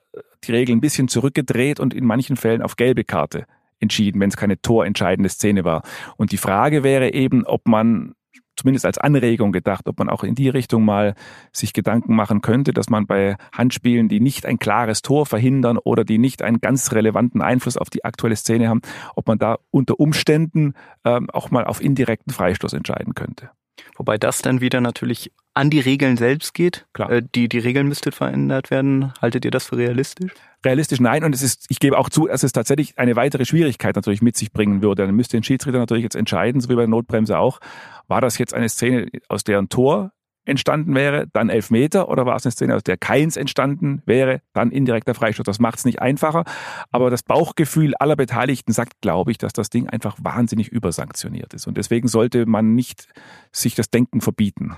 die 0.44 0.52
Regel 0.52 0.76
ein 0.76 0.82
bisschen 0.82 1.08
zurückgedreht 1.08 1.80
und 1.80 1.94
in 1.94 2.06
manchen 2.06 2.36
Fällen 2.36 2.62
auf 2.62 2.76
gelbe 2.76 3.06
Karte 3.06 3.46
entschieden, 3.82 4.22
wenn 4.22 4.30
es 4.30 4.38
keine 4.38 4.62
torentscheidende 4.62 5.30
Szene 5.30 5.66
war. 5.66 5.84
Und 6.18 6.32
die 6.32 6.38
Frage 6.38 6.84
wäre 6.84 7.14
eben, 7.14 7.46
ob 7.46 7.68
man 7.68 8.14
zumindest 8.56 8.86
als 8.86 8.98
Anregung 8.98 9.52
gedacht, 9.52 9.88
ob 9.88 9.98
man 9.98 10.10
auch 10.10 10.24
in 10.24 10.36
die 10.36 10.50
Richtung 10.50 10.86
mal 10.86 11.16
sich 11.52 11.74
Gedanken 11.74 12.16
machen 12.16 12.42
könnte, 12.42 12.74
dass 12.74 12.90
man 12.90 13.08
bei 13.08 13.36
Handspielen, 13.54 14.08
die 14.08 14.20
nicht 14.20 14.46
ein 14.46 14.60
klares 14.60 15.02
Tor 15.02 15.26
verhindern 15.26 15.78
oder 15.78 16.04
die 16.04 16.18
nicht 16.18 16.42
einen 16.42 16.62
ganz 16.62 16.92
relevanten 16.92 17.42
Einfluss 17.42 17.78
auf 17.78 17.90
die 17.90 18.06
aktuelle 18.06 18.36
Szene 18.36 18.70
haben, 18.70 18.82
ob 19.16 19.28
man 19.28 19.40
da 19.40 19.58
unter 19.72 20.00
Umständen 20.00 20.74
ähm, 21.04 21.30
auch 21.32 21.50
mal 21.52 21.66
auf 21.66 21.82
indirekten 21.82 22.34
Freistoß 22.34 22.74
entscheiden 22.74 23.16
könnte. 23.16 23.50
Wobei 23.96 24.18
das 24.18 24.42
dann 24.42 24.62
wieder 24.62 24.82
natürlich 24.82 25.32
an 25.54 25.70
die 25.70 25.80
Regeln 25.80 26.18
selbst 26.18 26.54
geht. 26.54 26.86
Klar. 26.94 27.12
Äh, 27.12 27.24
die, 27.36 27.50
die 27.50 27.60
Regeln 27.60 27.88
müssten 27.88 28.12
verändert 28.12 28.72
werden. 28.72 29.14
Haltet 29.22 29.46
ihr 29.46 29.52
das 29.52 29.66
für 29.66 29.78
realistisch? 29.78 30.32
Realistisch 30.66 31.00
nein. 31.00 31.24
Und 31.24 31.36
es 31.36 31.42
ist, 31.42 31.66
ich 31.70 31.80
gebe 31.80 31.98
auch 31.98 32.10
zu, 32.10 32.28
dass 32.28 32.44
es 32.44 32.54
tatsächlich 32.54 32.98
eine 32.98 33.16
weitere 33.16 33.46
Schwierigkeit 33.46 33.96
natürlich 33.96 34.22
mit 34.22 34.38
sich 34.38 34.52
bringen 34.52 34.82
würde. 34.82 35.06
Dann 35.06 35.16
müsste 35.16 35.38
ein 35.38 35.44
Schiedsrichter 35.44 35.80
natürlich 35.80 36.04
jetzt 36.04 36.16
entscheiden, 36.16 36.62
so 36.62 36.70
wie 36.70 36.76
bei 36.76 36.82
der 36.82 36.90
Notbremse 36.90 37.38
auch. 37.38 37.60
War 38.08 38.22
das 38.22 38.38
jetzt 38.38 38.54
eine 38.54 38.70
Szene, 38.70 39.08
aus 39.28 39.44
der 39.44 39.60
ein 39.60 39.70
Tor 39.70 40.12
entstanden 40.46 40.96
wäre, 40.96 41.28
dann 41.34 41.50
Elfmeter 41.50 42.10
oder 42.10 42.26
war 42.26 42.36
es 42.36 42.46
eine 42.46 42.52
Szene, 42.52 42.76
aus 42.76 42.84
der 42.84 42.98
keins 42.98 43.38
entstanden 43.38 44.02
wäre, 44.06 44.42
dann 44.54 44.72
indirekter 44.72 45.14
Freistoß. 45.14 45.46
Das 45.46 45.60
macht 45.60 45.80
es 45.80 45.86
nicht 45.86 46.02
einfacher, 46.02 46.46
aber 46.92 47.10
das 47.10 47.24
Bauchgefühl 47.24 47.94
aller 47.96 48.16
Beteiligten 48.16 48.74
sagt, 48.74 49.02
glaube 49.02 49.32
ich, 49.32 49.38
dass 49.38 49.54
das 49.54 49.70
Ding 49.70 49.88
einfach 49.88 50.18
wahnsinnig 50.22 50.70
übersanktioniert 50.70 51.54
ist 51.54 51.68
und 51.68 51.78
deswegen 51.78 52.08
sollte 52.08 52.46
man 52.46 52.74
nicht 52.76 53.08
sich 53.52 53.76
das 53.76 53.90
Denken 53.90 54.22
verbieten. 54.22 54.76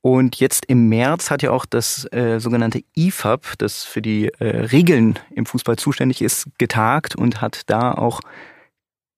Und 0.00 0.40
jetzt 0.40 0.66
im 0.66 0.88
März 0.88 1.30
hat 1.30 1.42
ja 1.42 1.52
auch 1.52 1.64
das 1.64 2.12
äh, 2.12 2.40
sogenannte 2.40 2.82
IFAB, 2.96 3.56
das 3.58 3.84
für 3.84 4.02
die 4.02 4.28
äh, 4.40 4.66
Regeln 4.66 5.18
im 5.30 5.46
Fußball 5.46 5.76
zuständig 5.76 6.22
ist, 6.22 6.48
getagt 6.58 7.14
und 7.14 7.40
hat 7.40 7.62
da 7.70 7.92
auch 7.92 8.20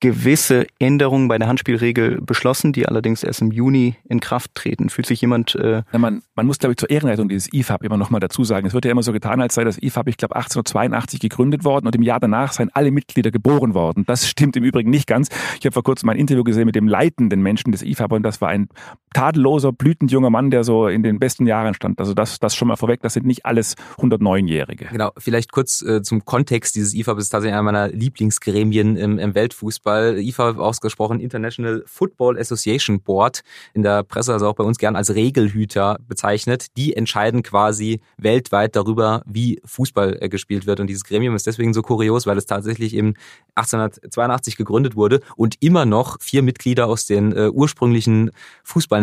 gewisse 0.00 0.66
Änderungen 0.78 1.28
bei 1.28 1.38
der 1.38 1.48
Handspielregel 1.48 2.20
beschlossen, 2.20 2.72
die 2.72 2.86
allerdings 2.86 3.22
erst 3.22 3.40
im 3.40 3.50
Juni 3.50 3.96
in 4.08 4.20
Kraft 4.20 4.54
treten. 4.54 4.90
Fühlt 4.90 5.06
sich 5.06 5.20
jemand... 5.20 5.54
Äh 5.54 5.82
ja, 5.92 5.98
man, 5.98 6.22
man 6.34 6.46
muss, 6.46 6.58
glaube 6.58 6.72
ich, 6.72 6.76
zur 6.76 6.90
Ehrenrettung 6.90 7.28
dieses 7.28 7.52
IFAB 7.52 7.84
immer 7.84 7.96
noch 7.96 8.10
mal 8.10 8.20
dazu 8.20 8.44
sagen. 8.44 8.66
Es 8.66 8.74
wird 8.74 8.84
ja 8.84 8.90
immer 8.90 9.02
so 9.02 9.12
getan, 9.12 9.40
als 9.40 9.54
sei 9.54 9.64
das 9.64 9.78
IFAB, 9.80 10.08
ich 10.08 10.16
glaube, 10.16 10.36
1882 10.36 11.20
gegründet 11.20 11.64
worden 11.64 11.86
und 11.86 11.94
im 11.94 12.02
Jahr 12.02 12.20
danach 12.20 12.52
seien 12.52 12.70
alle 12.74 12.90
Mitglieder 12.90 13.30
geboren 13.30 13.74
worden. 13.74 14.04
Das 14.06 14.28
stimmt 14.28 14.56
im 14.56 14.64
Übrigen 14.64 14.90
nicht 14.90 15.06
ganz. 15.06 15.28
Ich 15.58 15.64
habe 15.64 15.72
vor 15.72 15.82
kurzem 15.82 16.08
ein 16.10 16.16
Interview 16.16 16.44
gesehen 16.44 16.66
mit 16.66 16.74
dem 16.74 16.88
leitenden 16.88 17.40
Menschen 17.40 17.72
des 17.72 17.82
IFAB 17.82 18.12
und 18.12 18.22
das 18.24 18.40
war 18.40 18.50
ein 18.50 18.68
tadelloser, 19.14 19.72
blütend 19.72 20.12
junger 20.12 20.30
Mann, 20.30 20.50
der 20.50 20.64
so 20.64 20.88
in 20.88 21.02
den 21.02 21.18
besten 21.18 21.46
Jahren 21.46 21.72
stand. 21.72 21.98
Also 21.98 22.12
das, 22.12 22.38
das 22.38 22.54
schon 22.54 22.68
mal 22.68 22.76
vorweg, 22.76 23.00
das 23.00 23.14
sind 23.14 23.24
nicht 23.24 23.46
alles 23.46 23.76
109-Jährige. 23.96 24.86
Genau, 24.92 25.12
vielleicht 25.16 25.52
kurz 25.52 25.80
äh, 25.80 26.02
zum 26.02 26.26
Kontext 26.26 26.74
dieses 26.74 26.94
IFAB. 26.94 27.18
ist 27.18 27.30
tatsächlich 27.30 27.54
einer 27.54 27.62
meiner 27.62 27.88
Lieblingsgremien 27.88 28.96
im, 28.96 29.18
im 29.18 29.34
Weltfußball 29.34 29.94
Fußball, 29.94 30.18
IFA 30.18 30.50
ausgesprochen, 30.56 31.20
International 31.20 31.82
Football 31.86 32.38
Association 32.38 33.00
Board, 33.00 33.42
in 33.72 33.82
der 33.82 34.02
Presse 34.02 34.32
also 34.32 34.48
auch 34.48 34.54
bei 34.54 34.64
uns 34.64 34.78
gern 34.78 34.96
als 34.96 35.14
Regelhüter 35.14 35.98
bezeichnet. 36.06 36.76
Die 36.76 36.96
entscheiden 36.96 37.42
quasi 37.42 38.00
weltweit 38.16 38.76
darüber, 38.76 39.22
wie 39.26 39.60
Fußball 39.64 40.18
äh, 40.20 40.28
gespielt 40.28 40.66
wird. 40.66 40.80
Und 40.80 40.88
dieses 40.88 41.04
Gremium 41.04 41.34
ist 41.34 41.46
deswegen 41.46 41.74
so 41.74 41.82
kurios, 41.82 42.26
weil 42.26 42.38
es 42.38 42.46
tatsächlich 42.46 42.94
eben 42.94 43.14
1882 43.54 44.56
gegründet 44.56 44.96
wurde 44.96 45.20
und 45.36 45.56
immer 45.60 45.86
noch 45.86 46.20
vier 46.20 46.42
Mitglieder 46.42 46.86
aus 46.86 47.06
den 47.06 47.32
äh, 47.32 47.48
ursprünglichen 47.48 48.30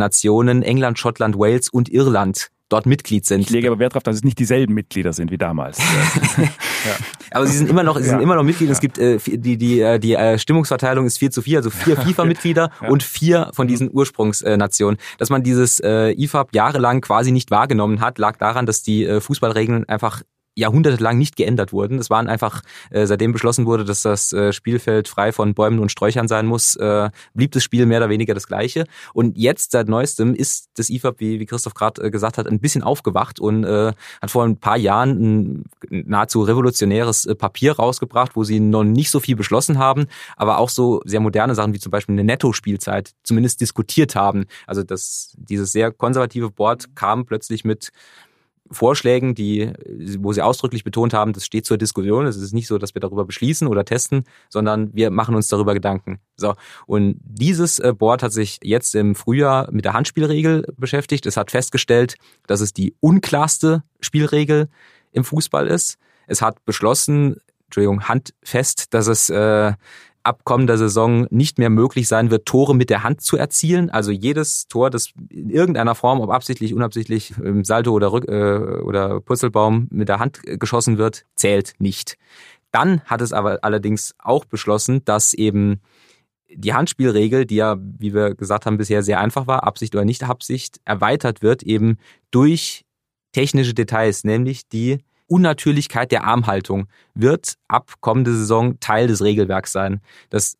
Fußballnationen 0.01 0.63
England, 0.63 0.99
Schottland, 0.99 1.37
Wales 1.37 1.69
und 1.69 1.89
Irland 1.89 2.49
dort 2.69 2.85
Mitglied 2.85 3.25
sind. 3.25 3.41
Ich 3.41 3.49
lege 3.49 3.67
aber 3.67 3.79
Wert 3.79 3.93
darauf, 3.93 4.03
dass 4.03 4.15
es 4.15 4.23
nicht 4.23 4.39
dieselben 4.39 4.73
Mitglieder 4.73 5.11
sind 5.11 5.29
wie 5.29 5.37
damals. 5.37 5.77
ja. 6.37 6.45
Aber 7.31 7.45
sie 7.45 7.57
sind 7.57 7.69
immer 7.69 7.83
noch, 7.83 7.97
sie 7.97 8.05
sind 8.05 8.21
immer 8.21 8.35
noch 8.35 8.43
Mitglied. 8.43 8.69
Ja. 8.69 8.73
Es 8.73 8.79
gibt 8.79 8.97
äh, 8.97 9.17
die 9.17 9.57
die 9.57 9.81
äh, 9.81 9.99
die 9.99 10.15
äh, 10.15 10.39
Stimmungsverteilung 10.39 11.05
ist 11.05 11.17
4 11.17 11.31
zu 11.31 11.41
4, 11.41 11.57
also 11.57 11.69
vier 11.69 11.97
FIFA-Mitglieder 11.97 12.71
und 12.87 13.03
vier 13.03 13.51
von 13.53 13.67
diesen 13.67 13.91
Ursprungsnationen. 13.91 14.97
Dass 15.17 15.29
man 15.29 15.43
dieses 15.43 15.81
äh, 15.81 16.11
IFAB 16.11 16.55
jahrelang 16.55 17.01
quasi 17.01 17.33
nicht 17.33 17.51
wahrgenommen 17.51 17.99
hat, 17.99 18.17
lag 18.17 18.37
daran, 18.37 18.65
dass 18.65 18.83
die 18.83 19.05
äh, 19.05 19.19
Fußballregeln 19.19 19.87
einfach 19.89 20.21
jahrhundertelang 20.55 21.17
nicht 21.17 21.35
geändert 21.35 21.71
wurden. 21.71 21.97
Es 21.97 22.09
waren 22.09 22.27
einfach, 22.27 22.61
äh, 22.89 23.05
seitdem 23.05 23.31
beschlossen 23.31 23.65
wurde, 23.65 23.85
dass 23.85 24.01
das 24.01 24.33
äh, 24.33 24.51
Spielfeld 24.51 25.07
frei 25.07 25.31
von 25.31 25.53
Bäumen 25.53 25.79
und 25.79 25.91
Sträuchern 25.91 26.27
sein 26.27 26.45
muss, 26.45 26.75
äh, 26.75 27.09
blieb 27.33 27.51
das 27.51 27.63
Spiel 27.63 27.85
mehr 27.85 27.99
oder 27.99 28.09
weniger 28.09 28.33
das 28.33 28.47
gleiche. 28.47 28.85
Und 29.13 29.37
jetzt 29.37 29.71
seit 29.71 29.87
neuestem 29.87 30.35
ist 30.35 30.69
das 30.75 30.89
IFAB, 30.89 31.19
wie, 31.19 31.39
wie 31.39 31.45
Christoph 31.45 31.73
gerade 31.73 32.03
äh, 32.03 32.11
gesagt 32.11 32.37
hat, 32.37 32.47
ein 32.47 32.59
bisschen 32.59 32.83
aufgewacht 32.83 33.39
und 33.39 33.63
äh, 33.63 33.93
hat 34.21 34.31
vor 34.31 34.43
ein 34.43 34.57
paar 34.57 34.77
Jahren 34.77 35.09
ein 35.09 35.65
nahezu 35.89 36.41
revolutionäres 36.41 37.25
äh, 37.25 37.35
Papier 37.35 37.73
rausgebracht, 37.73 38.35
wo 38.35 38.43
sie 38.43 38.59
noch 38.59 38.83
nicht 38.83 39.09
so 39.09 39.19
viel 39.19 39.35
beschlossen 39.35 39.79
haben, 39.79 40.07
aber 40.35 40.57
auch 40.57 40.69
so 40.69 41.01
sehr 41.05 41.19
moderne 41.21 41.55
Sachen 41.55 41.73
wie 41.73 41.79
zum 41.79 41.91
Beispiel 41.91 42.13
eine 42.13 42.23
Netto-Spielzeit 42.23 43.11
zumindest 43.23 43.61
diskutiert 43.61 44.15
haben. 44.15 44.45
Also 44.67 44.83
das, 44.83 45.33
dieses 45.37 45.71
sehr 45.71 45.91
konservative 45.91 46.51
Board 46.51 46.95
kam 46.95 47.25
plötzlich 47.25 47.63
mit 47.63 47.91
Vorschlägen, 48.71 49.35
die, 49.35 49.71
wo 50.19 50.33
sie 50.33 50.41
ausdrücklich 50.41 50.83
betont 50.83 51.13
haben, 51.13 51.33
das 51.33 51.45
steht 51.45 51.65
zur 51.65 51.77
Diskussion. 51.77 52.25
Es 52.25 52.37
ist 52.37 52.53
nicht 52.53 52.67
so, 52.67 52.77
dass 52.77 52.95
wir 52.95 52.99
darüber 52.99 53.25
beschließen 53.25 53.67
oder 53.67 53.85
testen, 53.85 54.23
sondern 54.49 54.93
wir 54.93 55.11
machen 55.11 55.35
uns 55.35 55.47
darüber 55.47 55.73
Gedanken. 55.73 56.19
So. 56.37 56.55
Und 56.85 57.19
dieses 57.23 57.79
äh, 57.79 57.93
Board 57.93 58.23
hat 58.23 58.31
sich 58.31 58.59
jetzt 58.63 58.95
im 58.95 59.15
Frühjahr 59.15 59.69
mit 59.71 59.85
der 59.85 59.93
Handspielregel 59.93 60.65
beschäftigt. 60.77 61.25
Es 61.25 61.37
hat 61.37 61.51
festgestellt, 61.51 62.15
dass 62.47 62.61
es 62.61 62.73
die 62.73 62.95
unklarste 62.99 63.83
Spielregel 63.99 64.69
im 65.11 65.23
Fußball 65.23 65.67
ist. 65.67 65.97
Es 66.27 66.41
hat 66.41 66.63
beschlossen, 66.65 67.37
Entschuldigung, 67.65 68.07
handfest, 68.07 68.93
dass 68.93 69.07
es 69.07 69.29
äh, 69.29 69.73
ab 70.23 70.43
kommender 70.43 70.77
Saison 70.77 71.27
nicht 71.29 71.57
mehr 71.57 71.69
möglich 71.69 72.07
sein 72.07 72.31
wird, 72.31 72.45
Tore 72.45 72.75
mit 72.75 72.89
der 72.89 73.03
Hand 73.03 73.21
zu 73.21 73.37
erzielen. 73.37 73.89
Also 73.89 74.11
jedes 74.11 74.67
Tor, 74.67 74.89
das 74.89 75.09
in 75.29 75.49
irgendeiner 75.49 75.95
Form, 75.95 76.19
ob 76.21 76.29
absichtlich, 76.29 76.73
unabsichtlich, 76.73 77.33
im 77.37 77.63
Salto 77.63 77.91
oder, 77.91 78.11
Rück, 78.11 78.27
äh, 78.27 78.81
oder 78.81 79.21
Purzelbaum 79.21 79.87
mit 79.91 80.09
der 80.09 80.19
Hand 80.19 80.41
geschossen 80.43 80.97
wird, 80.97 81.25
zählt 81.35 81.73
nicht. 81.79 82.17
Dann 82.71 83.01
hat 83.01 83.21
es 83.21 83.33
aber 83.33 83.59
allerdings 83.63 84.15
auch 84.19 84.45
beschlossen, 84.45 85.03
dass 85.05 85.33
eben 85.33 85.81
die 86.53 86.73
Handspielregel, 86.73 87.45
die 87.45 87.55
ja, 87.55 87.77
wie 87.79 88.13
wir 88.13 88.35
gesagt 88.35 88.65
haben, 88.65 88.77
bisher 88.77 89.03
sehr 89.03 89.19
einfach 89.19 89.47
war, 89.47 89.63
Absicht 89.63 89.95
oder 89.95 90.05
nicht 90.05 90.23
Absicht, 90.23 90.79
erweitert 90.85 91.41
wird 91.41 91.63
eben 91.63 91.97
durch 92.29 92.85
technische 93.31 93.73
Details, 93.73 94.23
nämlich 94.23 94.67
die 94.67 94.99
Unnatürlichkeit 95.31 96.11
der 96.11 96.25
Armhaltung 96.25 96.87
wird 97.13 97.55
ab 97.69 97.93
kommende 98.01 98.35
Saison 98.35 98.79
Teil 98.81 99.07
des 99.07 99.23
Regelwerks 99.23 99.71
sein. 99.71 100.01
Das 100.29 100.57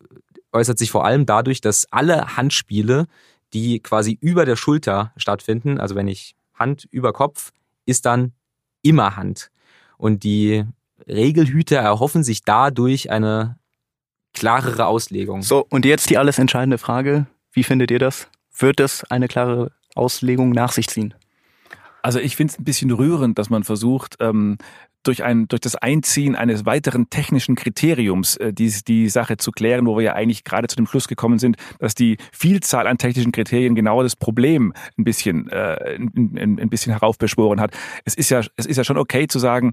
äußert 0.52 0.78
sich 0.78 0.90
vor 0.90 1.04
allem 1.04 1.26
dadurch, 1.26 1.60
dass 1.60 1.86
alle 1.90 2.36
Handspiele, 2.36 3.06
die 3.52 3.80
quasi 3.80 4.16
über 4.20 4.46
der 4.46 4.56
Schulter 4.56 5.12
stattfinden, 5.18 5.78
also 5.78 5.94
wenn 5.94 6.08
ich 6.08 6.34
Hand 6.54 6.88
über 6.90 7.12
Kopf, 7.12 7.52
ist 7.84 8.06
dann 8.06 8.32
immer 8.80 9.16
Hand. 9.16 9.50
Und 9.98 10.24
die 10.24 10.64
Regelhüter 11.06 11.76
erhoffen 11.76 12.24
sich 12.24 12.42
dadurch 12.42 13.10
eine 13.10 13.58
klarere 14.32 14.86
Auslegung. 14.86 15.42
So, 15.42 15.66
und 15.68 15.84
jetzt 15.84 16.08
die 16.08 16.16
alles 16.16 16.38
entscheidende 16.38 16.78
Frage. 16.78 17.26
Wie 17.52 17.62
findet 17.62 17.90
ihr 17.90 17.98
das? 17.98 18.28
Wird 18.56 18.80
das 18.80 19.04
eine 19.10 19.28
klare 19.28 19.72
Auslegung 19.94 20.50
nach 20.50 20.72
sich 20.72 20.88
ziehen? 20.88 21.14
Also 22.02 22.18
ich 22.18 22.36
finde 22.36 22.52
es 22.52 22.58
ein 22.58 22.64
bisschen 22.64 22.90
rührend, 22.90 23.38
dass 23.38 23.48
man 23.48 23.64
versucht, 23.64 24.16
ähm, 24.20 24.58
durch, 25.02 25.24
ein, 25.24 25.48
durch 25.48 25.60
das 25.60 25.74
Einziehen 25.76 26.36
eines 26.36 26.64
weiteren 26.64 27.10
technischen 27.10 27.54
Kriteriums 27.54 28.36
äh, 28.36 28.52
die, 28.52 28.72
die 28.86 29.08
Sache 29.08 29.36
zu 29.36 29.50
klären, 29.50 29.86
wo 29.86 29.96
wir 29.96 30.04
ja 30.04 30.12
eigentlich 30.14 30.44
gerade 30.44 30.68
zu 30.68 30.76
dem 30.76 30.86
Schluss 30.86 31.08
gekommen 31.08 31.38
sind, 31.38 31.56
dass 31.78 31.94
die 31.94 32.18
Vielzahl 32.32 32.86
an 32.86 32.98
technischen 32.98 33.32
Kriterien 33.32 33.74
genau 33.74 34.02
das 34.02 34.16
Problem 34.16 34.72
ein 34.98 35.04
bisschen, 35.04 35.48
äh, 35.48 35.96
ein, 35.96 36.36
ein, 36.36 36.58
ein 36.60 36.68
bisschen 36.68 36.92
heraufbeschworen 36.92 37.60
hat. 37.60 37.72
Es 38.04 38.14
ist 38.14 38.30
ja, 38.30 38.42
es 38.56 38.66
ist 38.66 38.76
ja 38.76 38.84
schon 38.84 38.98
okay 38.98 39.26
zu 39.26 39.38
sagen, 39.38 39.72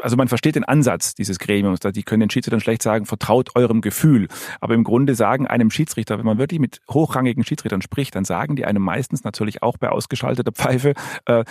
also 0.00 0.16
man 0.16 0.28
versteht 0.28 0.56
den 0.56 0.64
Ansatz 0.64 1.14
dieses 1.14 1.38
Gremiums, 1.38 1.80
die 1.80 2.02
können 2.02 2.20
den 2.20 2.30
Schiedsrichtern 2.30 2.60
schlecht 2.60 2.82
sagen, 2.82 3.06
vertraut 3.06 3.54
eurem 3.54 3.80
Gefühl. 3.80 4.28
Aber 4.60 4.74
im 4.74 4.84
Grunde 4.84 5.14
sagen 5.14 5.46
einem 5.46 5.70
Schiedsrichter, 5.70 6.18
wenn 6.18 6.26
man 6.26 6.38
wirklich 6.38 6.60
mit 6.60 6.80
hochrangigen 6.90 7.44
Schiedsrichtern 7.44 7.82
spricht, 7.82 8.14
dann 8.14 8.24
sagen 8.24 8.56
die 8.56 8.64
einem 8.64 8.82
meistens 8.82 9.24
natürlich 9.24 9.62
auch 9.62 9.76
bei 9.78 9.88
ausgeschalteter 9.88 10.52
Pfeife, 10.52 10.94
äh, 11.26 11.44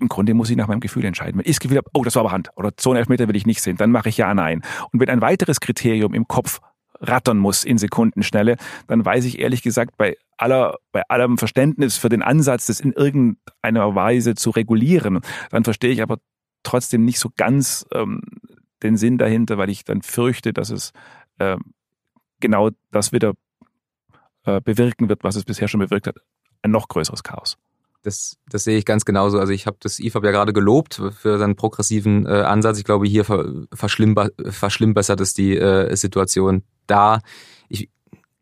im 0.00 0.08
Grunde 0.08 0.34
muss 0.34 0.50
ich 0.50 0.56
nach 0.56 0.66
meinem 0.66 0.80
Gefühl 0.80 1.04
entscheiden. 1.04 1.38
Wenn 1.38 1.44
ich 1.44 1.56
das 1.56 1.60
Gefühl 1.60 1.78
habe, 1.78 1.88
oh, 1.94 2.02
das 2.02 2.16
war 2.16 2.20
aber 2.20 2.32
Hand 2.32 2.50
oder 2.56 2.72
einen 2.84 2.96
Elfmeter 2.96 3.28
will 3.28 3.36
ich 3.36 3.46
nicht 3.46 3.62
sehen, 3.62 3.76
dann 3.76 3.92
mache 3.92 4.08
ich 4.08 4.16
ja, 4.16 4.34
nein. 4.34 4.62
Und 4.90 5.00
wenn 5.00 5.08
ein 5.08 5.20
weiteres 5.20 5.60
Kriterium 5.60 6.14
im 6.14 6.26
Kopf 6.26 6.60
rattern 7.00 7.38
muss 7.38 7.64
in 7.64 7.78
Sekundenschnelle, 7.78 8.56
dann 8.86 9.04
weiß 9.04 9.24
ich 9.24 9.38
ehrlich 9.38 9.62
gesagt 9.62 9.96
bei 9.96 10.16
aller, 10.36 10.76
bei 10.92 11.02
allem 11.08 11.38
Verständnis 11.38 11.96
für 11.96 12.08
den 12.08 12.22
Ansatz, 12.22 12.66
das 12.66 12.80
in 12.80 12.92
irgendeiner 12.92 13.94
Weise 13.94 14.34
zu 14.34 14.50
regulieren, 14.50 15.20
dann 15.50 15.64
verstehe 15.64 15.90
ich 15.90 16.02
aber 16.02 16.18
trotzdem 16.64 17.04
nicht 17.04 17.20
so 17.20 17.30
ganz 17.36 17.86
ähm, 17.92 18.22
den 18.82 18.96
Sinn 18.96 19.18
dahinter, 19.18 19.56
weil 19.58 19.70
ich 19.70 19.84
dann 19.84 20.02
fürchte, 20.02 20.52
dass 20.52 20.70
es 20.70 20.92
äh, 21.38 21.56
genau 22.40 22.70
das 22.90 23.12
wieder 23.12 23.34
äh, 24.44 24.60
bewirken 24.60 25.08
wird, 25.08 25.24
was 25.24 25.36
es 25.36 25.44
bisher 25.44 25.68
schon 25.68 25.80
bewirkt 25.80 26.06
hat. 26.06 26.16
Ein 26.62 26.70
noch 26.70 26.88
größeres 26.88 27.22
Chaos. 27.22 27.56
Das, 28.02 28.36
das 28.50 28.64
sehe 28.64 28.76
ich 28.76 28.84
ganz 28.84 29.06
genauso. 29.06 29.38
Also 29.38 29.52
ich 29.52 29.66
habe 29.66 29.78
das 29.80 29.98
IFAB 29.98 30.24
ja 30.24 30.30
gerade 30.30 30.52
gelobt 30.52 31.00
für 31.18 31.38
seinen 31.38 31.56
progressiven 31.56 32.26
äh, 32.26 32.42
Ansatz. 32.42 32.78
Ich 32.78 32.84
glaube, 32.84 33.06
hier 33.06 33.24
verschlimmbessert 33.24 35.20
es 35.20 35.32
die 35.32 35.56
äh, 35.56 35.96
Situation 35.96 36.64
da. 36.86 37.20
Ich, 37.68 37.88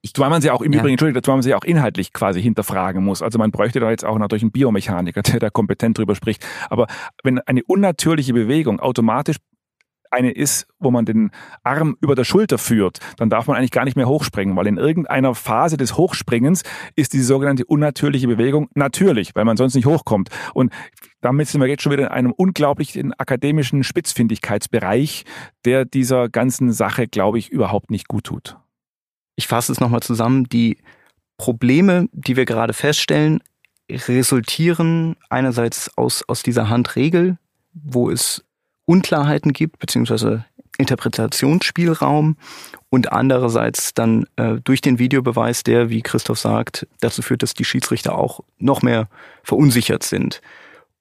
ich, 0.03 0.13
Zumal 0.15 0.31
man 0.31 0.43
sie 0.43 0.51
auch 0.51 0.63
im 0.63 0.73
ja. 0.73 0.81
Übrigen, 0.81 0.95
Entschuldigung, 0.95 1.23
zumal 1.23 1.37
man 1.37 1.43
sie 1.43 1.55
auch 1.55 1.65
inhaltlich 1.65 2.13
quasi 2.13 2.43
hinterfragen 2.43 3.05
muss. 3.05 3.23
Also 3.23 3.39
man 3.39 3.53
bräuchte 3.53 3.79
da 3.79 3.89
jetzt 3.91 4.05
auch 4.05 4.19
natürlich 4.19 4.43
einen 4.43 4.51
Biomechaniker, 4.51 5.23
der 5.23 5.39
da 5.39 5.49
kompetent 5.49 5.97
drüber 5.97 6.17
spricht. 6.17 6.45
Aber 6.69 6.89
wenn 7.23 7.39
eine 7.39 7.63
unnatürliche 7.65 8.33
Bewegung 8.35 8.81
automatisch 8.81 9.37
eine 10.11 10.33
ist, 10.33 10.67
wo 10.79 10.91
man 10.91 11.05
den 11.05 11.31
Arm 11.63 11.97
über 12.01 12.15
der 12.15 12.25
Schulter 12.25 12.59
führt, 12.59 12.99
dann 13.17 13.31
darf 13.31 13.47
man 13.47 13.57
eigentlich 13.57 13.71
gar 13.71 13.85
nicht 13.85 13.97
mehr 13.97 14.09
hochspringen, 14.09 14.57
weil 14.57 14.67
in 14.67 14.77
irgendeiner 14.77 15.35
Phase 15.35 15.77
des 15.77 15.97
Hochspringens 15.97 16.65
ist 16.97 17.15
diese 17.15 17.25
sogenannte 17.25 17.65
unnatürliche 17.65 18.27
Bewegung 18.27 18.69
natürlich, 18.75 19.35
weil 19.35 19.45
man 19.45 19.57
sonst 19.57 19.75
nicht 19.75 19.87
hochkommt. 19.87 20.29
Und 20.53 20.73
damit 21.23 21.49
sind 21.49 21.61
wir 21.61 21.69
jetzt 21.69 21.83
schon 21.83 21.93
wieder 21.93 22.09
in 22.09 22.09
einem 22.09 22.33
unglaublichen 22.33 23.15
akademischen 23.15 23.85
Spitzfindigkeitsbereich, 23.85 25.25
der 25.65 25.85
dieser 25.85 26.29
ganzen 26.29 26.73
Sache, 26.73 27.09
glaube 27.09 27.39
ich, 27.39 27.49
überhaupt 27.51 27.91
nicht 27.91 28.09
gut 28.09 28.25
tut. 28.25 28.59
Ich 29.37 29.47
fasse 29.47 29.73
es 29.73 29.81
nochmal 29.81 30.03
zusammen. 30.03 30.49
Die 30.49 30.79
Probleme, 31.37 32.09
die 32.13 32.37
wir 32.37 32.45
gerade 32.45 32.73
feststellen, 32.73 33.41
resultieren 33.91 35.17
einerseits 35.29 35.91
aus, 35.97 36.23
aus 36.29 36.43
dieser 36.43 36.69
Handregel, 36.69 37.39
wo 37.73 38.11
es 38.11 38.45
Unklarheiten 38.85 39.53
gibt, 39.53 39.79
beziehungsweise 39.79 40.45
Interpretationsspielraum 40.79 42.37
und 42.89 43.13
andererseits 43.13 43.95
dann 43.95 44.27
äh, 44.37 44.55
durch 44.65 44.81
den 44.81 44.99
Videobeweis, 44.99 45.63
der, 45.63 45.91
wie 45.91 46.03
Christoph 46.03 46.39
sagt, 46.39 46.87
dazu 47.01 47.23
führt, 47.23 47.43
dass 47.43 47.55
die 47.55 47.65
Schiedsrichter 47.65 48.17
auch 48.17 48.41
noch 48.59 48.83
mehr 48.83 49.09
verunsichert 49.43 50.03
sind. 50.03 50.41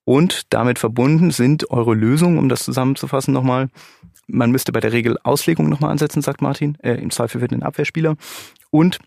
Und 0.04 0.54
damit 0.54 0.80
verbunden 0.80 1.32
sind 1.32 1.70
eure 1.70 1.94
Lösungen, 1.94 2.38
um 2.38 2.50
das 2.50 2.64
zusammenzufassen 2.64 3.34
nochmal. 3.34 3.70
Man 4.28 4.52
müsste 4.52 4.72
bei 4.72 4.80
der 4.80 4.94
Regel 4.94 5.18
Auslegung 5.24 5.70
nochmal 5.70 5.92
ansetzen, 5.92 6.22
sagt 6.22 6.42
Martin, 6.42 6.78
äh, 6.82 6.94
im 6.96 7.12
Zweifel 7.12 7.42
für 7.42 7.48
den 7.48 7.64
Abwehrspieler. 7.64 8.16
Und 8.72 9.00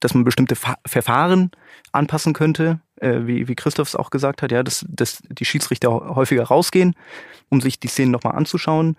dass 0.00 0.14
man 0.14 0.24
bestimmte 0.24 0.56
Fa 0.56 0.76
Verfahren 0.86 1.50
anpassen 1.92 2.32
könnte, 2.32 2.80
äh, 2.96 3.20
wie, 3.26 3.48
wie 3.48 3.54
Christoph 3.54 3.88
es 3.88 3.96
auch 3.96 4.10
gesagt 4.10 4.42
hat, 4.42 4.50
ja, 4.52 4.62
dass, 4.62 4.84
dass 4.88 5.22
die 5.28 5.44
Schiedsrichter 5.44 5.90
häufiger 5.90 6.44
rausgehen, 6.44 6.94
um 7.50 7.60
sich 7.60 7.78
die 7.78 7.88
Szenen 7.88 8.10
nochmal 8.10 8.34
anzuschauen, 8.34 8.96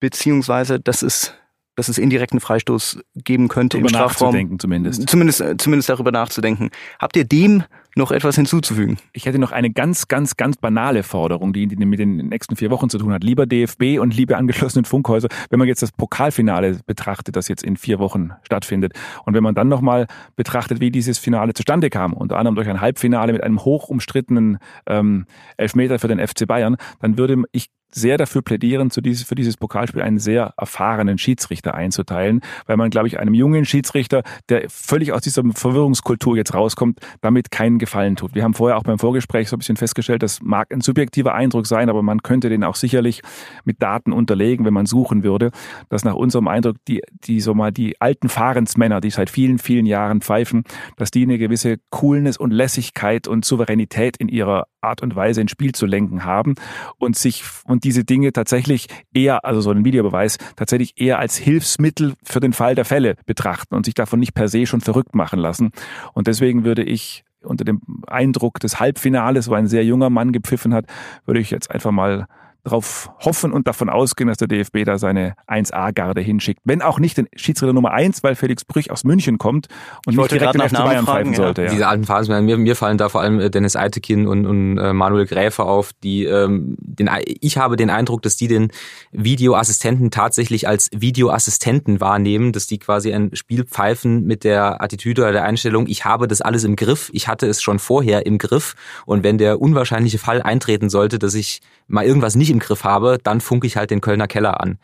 beziehungsweise 0.00 0.80
dass 0.80 1.02
es, 1.02 1.34
dass 1.76 1.88
es 1.88 1.98
indirekten 1.98 2.40
Freistoß 2.40 3.00
geben 3.14 3.48
könnte 3.48 3.78
darüber 3.78 3.88
im 3.88 3.94
Strafraum. 3.94 4.58
Zumindest. 4.58 5.08
zumindest. 5.08 5.42
Zumindest 5.58 5.88
darüber 5.88 6.12
nachzudenken. 6.12 6.70
Habt 6.98 7.16
ihr 7.16 7.24
dem 7.24 7.64
noch 7.98 8.10
etwas 8.12 8.36
hinzuzufügen? 8.36 8.96
Ich 9.12 9.26
hätte 9.26 9.38
noch 9.38 9.52
eine 9.52 9.70
ganz, 9.70 10.08
ganz, 10.08 10.36
ganz 10.36 10.56
banale 10.56 11.02
Forderung, 11.02 11.52
die 11.52 11.66
mit 11.66 11.98
den 11.98 12.16
nächsten 12.28 12.56
vier 12.56 12.70
Wochen 12.70 12.88
zu 12.88 12.96
tun 12.98 13.12
hat. 13.12 13.22
Lieber 13.22 13.44
DFB 13.44 13.98
und 14.00 14.16
liebe 14.16 14.36
angeschlossenen 14.36 14.86
Funkhäuser, 14.86 15.28
wenn 15.50 15.58
man 15.58 15.68
jetzt 15.68 15.82
das 15.82 15.92
Pokalfinale 15.92 16.80
betrachtet, 16.86 17.36
das 17.36 17.48
jetzt 17.48 17.62
in 17.62 17.76
vier 17.76 17.98
Wochen 17.98 18.30
stattfindet, 18.44 18.94
und 19.26 19.34
wenn 19.34 19.42
man 19.42 19.54
dann 19.54 19.68
nochmal 19.68 20.06
betrachtet, 20.36 20.80
wie 20.80 20.90
dieses 20.90 21.18
Finale 21.18 21.52
zustande 21.52 21.90
kam, 21.90 22.14
unter 22.14 22.38
anderem 22.38 22.54
durch 22.54 22.68
ein 22.68 22.80
Halbfinale 22.80 23.32
mit 23.32 23.42
einem 23.42 23.64
hoch 23.64 23.88
umstrittenen 23.88 24.58
ähm, 24.86 25.26
Elfmeter 25.56 25.98
für 25.98 26.08
den 26.08 26.26
FC 26.26 26.46
Bayern, 26.46 26.76
dann 27.00 27.18
würde 27.18 27.42
ich 27.52 27.68
sehr 27.90 28.18
dafür 28.18 28.42
plädieren, 28.42 28.90
zu 28.90 29.00
dieses, 29.00 29.22
für 29.24 29.34
dieses 29.34 29.56
Pokalspiel 29.56 30.02
einen 30.02 30.18
sehr 30.18 30.52
erfahrenen 30.56 31.18
Schiedsrichter 31.18 31.74
einzuteilen, 31.74 32.40
weil 32.66 32.76
man, 32.76 32.90
glaube 32.90 33.08
ich, 33.08 33.18
einem 33.18 33.34
jungen 33.34 33.64
Schiedsrichter, 33.64 34.22
der 34.48 34.68
völlig 34.68 35.12
aus 35.12 35.22
dieser 35.22 35.42
Verwirrungskultur 35.54 36.36
jetzt 36.36 36.54
rauskommt, 36.54 37.00
damit 37.20 37.50
keinen 37.50 37.78
Gefallen 37.78 38.16
tut. 38.16 38.34
Wir 38.34 38.44
haben 38.44 38.54
vorher 38.54 38.76
auch 38.76 38.82
beim 38.82 38.98
Vorgespräch 38.98 39.48
so 39.48 39.56
ein 39.56 39.60
bisschen 39.60 39.76
festgestellt, 39.76 40.22
das 40.22 40.42
mag 40.42 40.72
ein 40.72 40.80
subjektiver 40.80 41.34
Eindruck 41.34 41.66
sein, 41.66 41.88
aber 41.88 42.02
man 42.02 42.22
könnte 42.22 42.48
den 42.48 42.64
auch 42.64 42.74
sicherlich 42.74 43.22
mit 43.64 43.82
Daten 43.82 44.12
unterlegen, 44.12 44.66
wenn 44.66 44.74
man 44.74 44.86
suchen 44.86 45.22
würde, 45.22 45.50
dass 45.88 46.04
nach 46.04 46.14
unserem 46.14 46.48
Eindruck 46.48 46.76
die, 46.86 47.02
die 47.24 47.40
so 47.40 47.54
mal 47.54 47.72
die 47.72 48.00
alten 48.00 48.28
Fahrensmänner, 48.28 49.00
die 49.00 49.10
seit 49.10 49.30
vielen, 49.30 49.58
vielen 49.58 49.86
Jahren 49.86 50.20
pfeifen, 50.20 50.64
dass 50.96 51.10
die 51.10 51.22
eine 51.22 51.38
gewisse 51.38 51.76
Coolness 51.90 52.36
und 52.36 52.50
Lässigkeit 52.50 53.26
und 53.26 53.44
Souveränität 53.44 54.16
in 54.18 54.28
ihrer 54.28 54.66
Art 54.80 55.02
und 55.02 55.16
Weise 55.16 55.40
ein 55.40 55.48
Spiel 55.48 55.72
zu 55.72 55.86
lenken 55.86 56.24
haben 56.24 56.54
und 56.98 57.16
sich 57.16 57.42
und 57.64 57.77
diese 57.80 58.04
Dinge 58.04 58.32
tatsächlich 58.32 58.86
eher, 59.12 59.44
also 59.44 59.60
so 59.60 59.70
ein 59.70 59.84
Videobeweis, 59.84 60.38
tatsächlich 60.56 61.00
eher 61.00 61.18
als 61.18 61.36
Hilfsmittel 61.36 62.14
für 62.22 62.40
den 62.40 62.52
Fall 62.52 62.74
der 62.74 62.84
Fälle 62.84 63.16
betrachten 63.26 63.74
und 63.74 63.84
sich 63.84 63.94
davon 63.94 64.20
nicht 64.20 64.34
per 64.34 64.48
se 64.48 64.66
schon 64.66 64.80
verrückt 64.80 65.14
machen 65.14 65.38
lassen. 65.38 65.70
Und 66.12 66.26
deswegen 66.26 66.64
würde 66.64 66.82
ich 66.82 67.24
unter 67.42 67.64
dem 67.64 67.80
Eindruck 68.06 68.60
des 68.60 68.80
Halbfinales, 68.80 69.48
wo 69.48 69.54
ein 69.54 69.68
sehr 69.68 69.84
junger 69.84 70.10
Mann 70.10 70.32
gepfiffen 70.32 70.74
hat, 70.74 70.86
würde 71.24 71.40
ich 71.40 71.50
jetzt 71.50 71.70
einfach 71.70 71.92
mal 71.92 72.26
darauf 72.68 73.10
hoffen 73.20 73.52
und 73.52 73.66
davon 73.66 73.88
ausgehen, 73.88 74.28
dass 74.28 74.38
der 74.38 74.48
DFB 74.48 74.84
da 74.84 74.98
seine 74.98 75.34
1A-Garde 75.46 76.20
hinschickt. 76.20 76.60
Wenn 76.64 76.82
auch 76.82 76.98
nicht 76.98 77.16
den 77.16 77.28
Schiedsrichter 77.34 77.72
Nummer 77.72 77.92
1, 77.92 78.22
weil 78.22 78.34
Felix 78.34 78.64
Brüch 78.64 78.90
aus 78.90 79.04
München 79.04 79.38
kommt 79.38 79.68
und 80.06 80.12
ich 80.12 80.18
nicht 80.18 80.32
direkt 80.32 80.54
den 80.54 80.62
FC 80.62 80.74
Bayern 80.76 81.06
pfeifen 81.06 81.32
ja. 81.32 81.36
sollte. 81.36 81.64
Ja. 81.64 81.70
Diese 81.70 81.88
alten 81.88 82.04
Phasen, 82.04 82.44
mir, 82.44 82.56
mir 82.56 82.76
fallen 82.76 82.98
da 82.98 83.08
vor 83.08 83.20
allem 83.20 83.40
äh, 83.40 83.50
Dennis 83.50 83.76
Eitekin 83.76 84.26
und, 84.26 84.46
und 84.46 84.78
äh, 84.78 84.92
Manuel 84.92 85.26
Gräfe 85.26 85.64
auf, 85.64 85.92
die 86.02 86.24
ähm, 86.24 86.76
den, 86.78 87.10
ich 87.24 87.58
habe 87.58 87.76
den 87.76 87.90
Eindruck, 87.90 88.22
dass 88.22 88.36
die 88.36 88.48
den 88.48 88.70
Videoassistenten 89.12 90.10
tatsächlich 90.10 90.68
als 90.68 90.90
Videoassistenten 90.94 92.00
wahrnehmen, 92.00 92.52
dass 92.52 92.66
die 92.66 92.78
quasi 92.78 93.12
ein 93.12 93.34
Spiel 93.34 93.64
pfeifen 93.64 94.24
mit 94.24 94.44
der 94.44 94.82
Attitüde 94.82 95.22
oder 95.22 95.32
der 95.32 95.44
Einstellung, 95.44 95.86
ich 95.86 96.04
habe 96.04 96.28
das 96.28 96.40
alles 96.40 96.64
im 96.64 96.76
Griff, 96.76 97.10
ich 97.12 97.28
hatte 97.28 97.46
es 97.46 97.62
schon 97.62 97.78
vorher 97.78 98.26
im 98.26 98.38
Griff 98.38 98.74
und 99.06 99.24
wenn 99.24 99.38
der 99.38 99.60
unwahrscheinliche 99.60 100.18
Fall 100.18 100.42
eintreten 100.42 100.90
sollte, 100.90 101.18
dass 101.18 101.34
ich 101.34 101.60
mal 101.88 102.04
irgendwas 102.04 102.36
nicht 102.36 102.50
im 102.50 102.57
Griff 102.58 102.84
habe, 102.84 103.18
dann 103.22 103.40
funke 103.40 103.66
ich 103.66 103.76
halt 103.76 103.90
den 103.90 104.00
Kölner 104.00 104.26
Keller 104.26 104.60
an. 104.60 104.78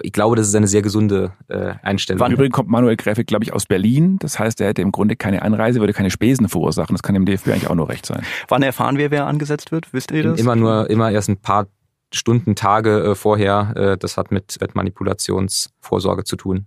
Ich 0.00 0.12
glaube, 0.12 0.36
das 0.36 0.48
ist 0.48 0.54
eine 0.54 0.68
sehr 0.68 0.82
gesunde 0.82 1.32
äh, 1.48 1.74
Einstellung. 1.82 2.24
Im 2.24 2.32
Übrigen 2.32 2.52
kommt 2.52 2.68
Manuel 2.68 2.96
Gräfig, 2.96 3.26
glaube 3.26 3.44
ich, 3.44 3.52
aus 3.52 3.66
Berlin. 3.66 4.18
Das 4.20 4.38
heißt, 4.38 4.60
er 4.60 4.68
hätte 4.68 4.82
im 4.82 4.92
Grunde 4.92 5.16
keine 5.16 5.42
Anreise, 5.42 5.80
würde 5.80 5.92
keine 5.92 6.10
Spesen 6.10 6.48
verursachen. 6.48 6.94
Das 6.94 7.02
kann 7.02 7.14
dem 7.14 7.24
DFB 7.24 7.48
eigentlich 7.48 7.68
auch 7.68 7.74
nur 7.74 7.88
recht 7.88 8.06
sein. 8.06 8.22
Wann 8.48 8.62
erfahren 8.62 8.96
wir, 8.96 9.10
wer 9.10 9.26
angesetzt 9.26 9.72
wird? 9.72 9.92
Wisst 9.92 10.12
ihr 10.12 10.22
das? 10.22 10.40
Immer 10.40 10.54
nur, 10.54 10.88
immer 10.88 11.10
erst 11.10 11.28
ein 11.28 11.40
paar 11.40 11.66
Stunden, 12.12 12.54
Tage 12.54 13.02
äh, 13.02 13.14
vorher. 13.14 13.72
Äh, 13.76 13.98
das 13.98 14.16
hat 14.16 14.30
mit 14.30 14.56
Manipulationsvorsorge 14.74 16.24
zu 16.24 16.36
tun. 16.36 16.66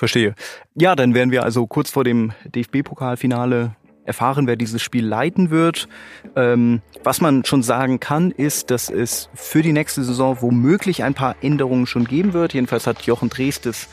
Verstehe. 0.00 0.34
Ja, 0.74 0.96
dann 0.96 1.14
wären 1.14 1.30
wir 1.30 1.44
also 1.44 1.66
kurz 1.66 1.90
vor 1.90 2.04
dem 2.04 2.32
DFB-Pokalfinale 2.46 3.76
erfahren, 4.10 4.46
wer 4.46 4.56
dieses 4.56 4.82
Spiel 4.82 5.06
leiten 5.06 5.50
wird. 5.50 5.88
Ähm, 6.36 6.82
was 7.04 7.20
man 7.20 7.44
schon 7.44 7.62
sagen 7.62 8.00
kann, 8.00 8.32
ist, 8.32 8.70
dass 8.70 8.90
es 8.90 9.28
für 9.34 9.62
die 9.62 9.72
nächste 9.72 10.02
Saison 10.02 10.38
womöglich 10.40 11.04
ein 11.04 11.14
paar 11.14 11.36
Änderungen 11.40 11.86
schon 11.86 12.04
geben 12.04 12.32
wird. 12.32 12.54
Jedenfalls 12.54 12.86
hat 12.86 13.02
Jochen 13.02 13.30
Drees 13.30 13.60
das 13.60 13.88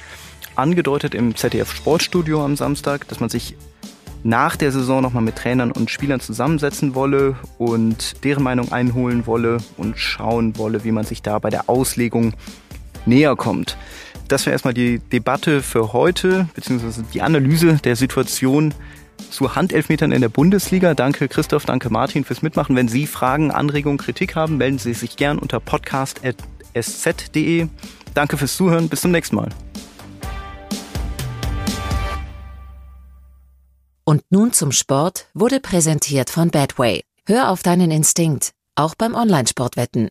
angedeutet 0.56 1.14
im 1.14 1.36
ZDF 1.36 1.72
Sportstudio 1.72 2.44
am 2.44 2.56
Samstag, 2.56 3.08
dass 3.08 3.20
man 3.20 3.30
sich 3.30 3.56
nach 4.24 4.56
der 4.56 4.72
Saison 4.72 5.02
nochmal 5.02 5.24
mit 5.24 5.36
Trainern 5.36 5.72
und 5.72 5.92
Spielern 5.92 6.20
zusammensetzen 6.20 6.96
wolle 6.96 7.36
und 7.58 8.24
deren 8.24 8.44
Meinung 8.44 8.72
einholen 8.72 9.28
wolle 9.28 9.58
und 9.78 9.98
schauen 9.98 10.58
wolle, 10.58 10.84
wie 10.84 10.92
man 10.92 11.06
sich 11.06 11.22
da 11.22 11.40
bei 11.40 11.50
der 11.50 11.70
Auslegung 11.70 12.34
näher 13.06 13.36
kommt. 13.36 13.78
Das 14.28 14.46
wäre 14.46 14.54
erstmal 14.54 14.74
die 14.74 15.00
Debatte 15.00 15.62
für 15.62 15.94
heute, 15.94 16.50
beziehungsweise 16.54 17.04
die 17.14 17.22
Analyse 17.22 17.80
der 17.84 17.96
Situation 17.96 18.74
zu 19.30 19.56
Handelfmetern 19.56 20.12
in 20.12 20.22
der 20.22 20.30
Bundesliga. 20.30 20.94
Danke 20.94 21.28
Christoph, 21.28 21.66
danke 21.66 21.90
Martin 21.90 22.24
fürs 22.24 22.42
Mitmachen. 22.42 22.76
Wenn 22.76 22.88
Sie 22.88 23.08
Fragen, 23.08 23.52
Anregungen, 23.52 23.98
Kritik 23.98 24.36
haben, 24.36 24.58
melden 24.58 24.80
Sie 24.80 24.94
sich 24.94 25.18
gern 25.18 25.40
unter 25.40 25.60
podcast.sz.de. 25.60 27.68
Danke 28.14 28.38
fürs 28.38 28.56
Zuhören. 28.56 28.90
Bis 28.90 29.02
zum 29.02 29.12
nächsten 29.12 29.36
Mal. 29.36 29.50
Und 34.04 34.24
nun 34.30 34.54
zum 34.54 34.72
Sport 34.72 35.28
wurde 35.34 35.60
präsentiert 35.60 36.30
von 36.30 36.50
Badway. 36.50 37.04
Hör 37.26 37.50
auf 37.50 37.62
deinen 37.62 37.92
Instinkt, 37.92 38.52
auch 38.76 38.96
beim 38.96 39.16
Onlinesportwetten. 39.16 40.06